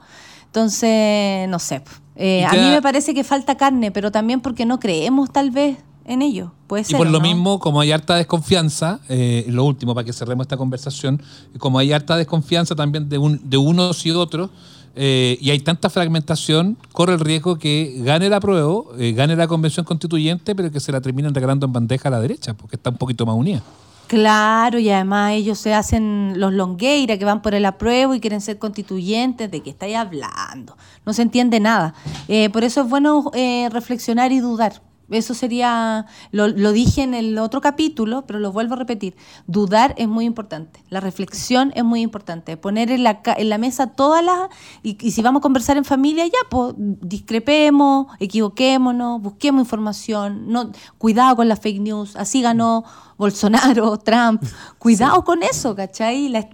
Entonces, 0.46 1.48
no 1.50 1.60
sé. 1.60 1.84
eh, 2.16 2.42
Y 2.42 2.44
a 2.46 2.60
mí 2.60 2.70
me 2.72 2.82
parece 2.82 3.14
que 3.14 3.24
falta 3.24 3.56
carne, 3.56 3.92
pero 3.92 4.12
también 4.12 4.42
porque 4.42 4.66
no 4.66 4.80
creemos 4.80 5.32
tal 5.32 5.52
vez 5.52 5.78
en 6.06 6.22
ello. 6.22 6.52
Puede 6.68 6.82
Y 6.82 6.86
ser. 6.86 6.98
por 6.98 7.08
¿o 7.08 7.10
lo 7.12 7.20
no? 7.20 7.24
mismo, 7.28 7.60
como 7.60 7.80
hay 7.82 7.92
harta 7.92 8.16
desconfianza, 8.16 9.00
eh, 9.10 9.46
lo 9.50 9.64
último 9.66 9.94
para 9.94 10.06
que 10.06 10.14
cerremos 10.14 10.46
esta 10.46 10.58
conversación, 10.58 11.22
como 11.60 11.80
hay 11.80 11.92
harta 11.94 12.16
desconfianza 12.18 12.76
también 12.76 13.08
de, 13.10 13.18
un, 13.18 13.40
de 13.50 13.58
unos 13.58 14.06
y 14.06 14.12
otros, 14.12 14.50
eh, 14.98 15.38
y 15.40 15.52
hay 15.52 15.60
tanta 15.60 15.90
fragmentación, 15.90 16.78
corre 16.92 17.14
el 17.14 17.20
riesgo 17.20 17.58
que 17.58 17.96
gane 18.00 18.30
la 18.30 18.40
prueba, 18.40 18.82
eh, 18.98 19.14
gane 19.14 19.36
la 19.36 19.48
convención 19.48 19.86
constituyente, 19.86 20.56
pero 20.56 20.72
que 20.72 20.80
se 20.80 20.92
la 20.92 21.02
terminen 21.02 21.34
regalando 21.34 21.68
en 21.68 21.74
bandeja 21.74 22.10
a 22.10 22.12
la 22.12 22.20
derecha, 22.20 22.56
porque 22.56 22.76
está 22.76 22.90
un 22.90 22.98
poquito 22.98 23.26
más 23.26 23.36
unida. 23.36 23.62
Claro, 24.08 24.80
y 24.80 24.90
además 24.90 25.34
ellos 25.34 25.60
se 25.60 25.74
hacen 25.74 26.34
los 26.38 26.54
longueira 26.54 27.18
que 27.18 27.26
van 27.26 27.42
por 27.42 27.54
el 27.54 27.66
apruebo 27.66 28.16
y 28.16 28.22
quieren 28.22 28.40
ser 28.40 28.58
constituyentes. 28.58 29.52
¿De 29.52 29.62
qué 29.62 29.70
estáis 29.70 29.98
hablando? 29.98 30.78
No 31.06 31.12
se 31.12 31.24
entiende 31.24 31.60
nada. 31.60 31.94
Eh, 32.30 32.50
por 32.50 32.64
eso 32.64 32.82
es 32.82 32.90
bueno 32.90 33.30
eh, 33.34 33.68
reflexionar 33.70 34.32
y 34.32 34.40
dudar. 34.40 34.82
Eso 35.10 35.34
sería, 35.34 36.06
lo, 36.32 36.48
lo, 36.50 36.72
dije 36.72 37.02
en 37.02 37.14
el 37.14 37.38
otro 37.38 37.62
capítulo, 37.62 38.26
pero 38.28 38.40
lo 38.40 38.52
vuelvo 38.52 38.74
a 38.74 38.78
repetir. 38.78 39.16
Dudar 39.48 39.96
es 39.98 40.08
muy 40.08 40.26
importante. 40.26 40.84
La 40.90 41.00
reflexión 41.00 41.72
es 41.76 41.84
muy 41.84 42.02
importante. 42.02 42.58
Poner 42.58 42.92
en 42.92 43.04
la, 43.04 43.22
en 43.38 43.50
la 43.50 43.58
mesa 43.58 43.88
todas 43.88 44.24
las. 44.24 44.50
Y, 44.84 44.98
y, 45.02 45.12
si 45.12 45.22
vamos 45.22 45.40
a 45.40 45.44
conversar 45.44 45.78
en 45.78 45.86
familia, 45.86 46.26
ya, 46.26 46.40
pues 46.50 46.74
discrepemos, 46.78 48.08
equivoquémonos, 48.20 49.22
busquemos 49.22 49.62
información. 49.62 50.52
No, 50.52 50.72
cuidado 50.98 51.38
con 51.38 51.48
las 51.48 51.60
fake 51.60 51.80
news. 51.80 52.16
Así 52.18 52.42
ganó 52.42 52.84
Bolsonaro, 53.18 53.98
Trump. 54.04 54.44
Cuidado 54.78 55.18
sí. 55.18 55.22
con 55.26 55.44
eso, 55.44 55.76
¿cachai? 55.76 56.30
La, 56.30 56.48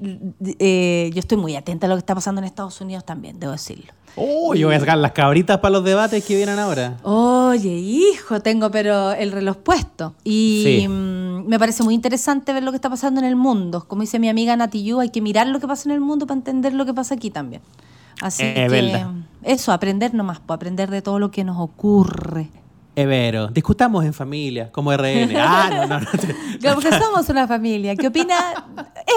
eh, 0.59 1.09
yo 1.13 1.19
estoy 1.19 1.37
muy 1.37 1.55
atenta 1.55 1.87
a 1.87 1.89
lo 1.89 1.95
que 1.95 1.99
está 1.99 2.15
pasando 2.15 2.39
en 2.39 2.45
Estados 2.45 2.79
Unidos 2.81 3.05
también, 3.05 3.39
debo 3.39 3.53
decirlo. 3.53 3.93
Oh, 4.15 4.53
yo 4.53 4.67
voy 4.67 4.75
a 4.75 4.79
sacar 4.79 4.97
las 4.99 5.11
cabritas 5.11 5.57
para 5.57 5.71
los 5.71 5.83
debates 5.83 6.23
que 6.23 6.35
vienen 6.35 6.59
ahora. 6.59 6.97
Oye, 7.01 7.69
hijo, 7.69 8.39
tengo 8.43 8.69
pero 8.69 9.11
el 9.13 9.31
reloj 9.31 9.57
puesto. 9.57 10.13
Y 10.23 10.63
sí. 10.81 10.87
mmm, 10.87 11.47
me 11.47 11.57
parece 11.57 11.83
muy 11.83 11.93
interesante 11.93 12.53
ver 12.53 12.63
lo 12.63 12.71
que 12.71 12.75
está 12.75 12.89
pasando 12.89 13.19
en 13.19 13.25
el 13.25 13.35
mundo. 13.35 13.85
Como 13.87 14.01
dice 14.01 14.19
mi 14.19 14.29
amiga 14.29 14.55
Nati 14.55 14.83
Yu, 14.83 14.99
hay 14.99 15.09
que 15.09 15.21
mirar 15.21 15.47
lo 15.47 15.59
que 15.59 15.67
pasa 15.67 15.89
en 15.89 15.95
el 15.95 16.01
mundo 16.01 16.27
para 16.27 16.37
entender 16.37 16.73
lo 16.73 16.85
que 16.85 16.93
pasa 16.93 17.15
aquí 17.15 17.31
también. 17.31 17.61
Así 18.21 18.43
es 18.43 18.53
que 18.53 18.67
verdad. 18.69 19.11
eso, 19.43 19.71
aprender 19.71 20.13
nomás, 20.13 20.41
aprender 20.47 20.89
de 20.91 21.01
todo 21.01 21.19
lo 21.19 21.31
que 21.31 21.43
nos 21.43 21.57
ocurre. 21.59 22.49
Evero, 22.95 23.47
discutamos 23.47 24.05
en 24.05 24.13
familia, 24.13 24.71
como 24.71 24.95
RN. 24.95 25.35
Ah, 25.35 25.69
no, 25.71 25.87
no, 25.87 25.99
no. 25.99 26.07
Claro, 26.59 26.79
porque 26.79 26.97
somos 26.97 27.27
una 27.27 27.47
familia. 27.47 27.95
¿Qué 27.95 28.07
opina 28.07 28.35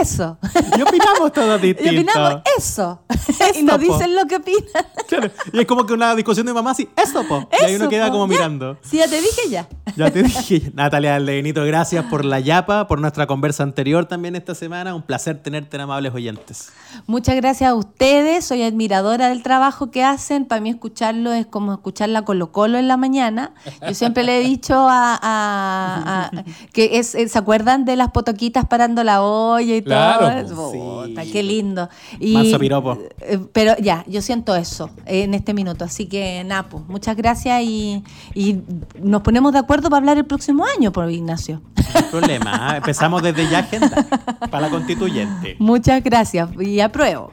eso? 0.01 0.39
Y 0.77 0.83
opinamos 0.83 1.33
todos 1.33 1.61
distintos. 1.63 1.93
Y 1.93 1.99
opinamos 1.99 2.43
eso. 2.59 3.03
y 3.55 3.63
nos 3.63 3.79
dicen 3.79 4.17
lo 4.17 4.27
que 4.27 4.37
opinan. 4.37 4.87
Claro. 5.07 5.31
Y 5.53 5.61
es 5.61 5.67
como 5.67 5.85
que 5.85 5.93
una 5.93 6.15
discusión 6.15 6.47
de 6.47 6.55
mamá 6.55 6.71
así, 6.71 6.89
eso, 6.97 7.23
po. 7.29 7.49
Eso, 7.53 7.65
y 7.65 7.67
ahí 7.67 7.77
uno 7.77 7.89
queda 7.89 8.07
po, 8.07 8.13
como 8.13 8.27
ya. 8.27 8.39
mirando. 8.39 8.79
Sí, 8.83 8.97
ya 8.97 9.09
te 9.09 9.21
dije 9.21 9.43
ya. 9.51 9.69
Ya 9.95 10.11
te 10.11 10.23
dije. 10.23 10.73
Natalia 10.75 11.17
Aldebenito, 11.17 11.65
gracias 11.65 12.05
por 12.07 12.25
la 12.25 12.41
yapa, 12.41 12.89
por 12.89 13.01
nuestra 13.01 13.27
conversa 13.27 13.63
anterior 13.63 14.07
también 14.07 14.37
esta 14.37 14.55
semana. 14.55 14.95
Un 14.95 15.03
placer 15.03 15.43
tenerte 15.43 15.77
en 15.77 15.83
amables 15.83 16.15
oyentes. 16.15 16.73
Muchas 17.07 17.37
gracias 17.37 17.71
a 17.71 17.75
ustedes. 17.75 18.45
Soy 18.47 18.63
admiradora 18.63 19.29
del 19.29 19.43
trabajo 19.43 19.91
que 19.91 20.03
hacen. 20.03 20.47
Para 20.47 20.61
mí 20.61 20.71
escucharlo 20.71 21.33
es 21.33 21.47
como 21.47 21.75
escuchar 21.75 22.09
la 22.09 22.23
Colo 22.23 22.53
Colo 22.53 22.79
en 22.79 22.89
la 22.89 22.97
mañana. 22.97 23.53
Yo 23.89 23.95
siempre 23.95 24.23
le 24.25 24.41
he 24.41 24.45
dicho 24.45 24.75
a, 24.89 25.19
a, 25.23 26.27
a 26.27 26.45
que 26.73 26.99
es, 26.99 27.09
¿se 27.09 27.39
acuerdan 27.39 27.85
de 27.85 27.97
las 27.97 28.11
potoquitas 28.11 28.65
parando 28.67 29.03
la 29.05 29.23
olla 29.23 29.77
y 29.77 29.83
Claro, 29.83 30.47
todo? 30.49 30.73
sí. 30.73 30.79
Puta, 30.79 31.23
qué 31.31 31.43
lindo. 31.43 31.89
Y, 32.21 32.35
Manso 32.35 32.59
piropo. 32.59 32.99
eh, 33.21 33.39
Pero 33.53 33.75
ya, 33.79 34.05
yo 34.07 34.23
siento 34.23 34.55
eso 34.55 34.91
eh, 35.07 35.23
en 35.25 35.35
este 35.35 35.55
minuto. 35.55 35.85
Así 35.85 36.07
que, 36.07 36.43
Napo, 36.45 36.85
muchas 36.89 37.17
gracias 37.17 37.63
y, 37.63 38.03
y 38.35 38.61
nos 39.01 39.23
ponemos 39.23 39.53
de 39.53 39.59
acuerdo 39.59 39.89
para 39.91 39.99
hablar 39.99 40.17
el 40.19 40.25
próximo 40.27 40.65
año, 40.77 40.93
por 40.93 41.11
Ignacio. 41.11 41.61
No 41.77 41.85
hay 41.95 42.03
problema. 42.11 42.77
Empezamos 42.77 43.23
desde 43.23 43.49
ya 43.49 43.61
agenda 43.61 44.07
para 44.51 44.61
la 44.67 44.71
constituyente. 44.71 45.57
Muchas 45.59 46.03
gracias 46.03 46.49
y 46.61 46.81
apruebo. 46.81 47.33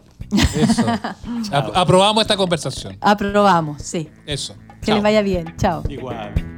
Eso. 0.56 0.86
Ap- 1.52 1.72
aprobamos 1.76 2.22
esta 2.22 2.36
conversación. 2.38 2.98
Aprobamos, 3.02 3.82
sí. 3.82 4.10
Eso. 4.26 4.56
Que 4.84 4.88
Chao. 4.88 4.96
les 4.96 5.04
vaya 5.04 5.22
bien. 5.22 5.46
Chao. 5.58 5.84
Igual. 5.90 6.53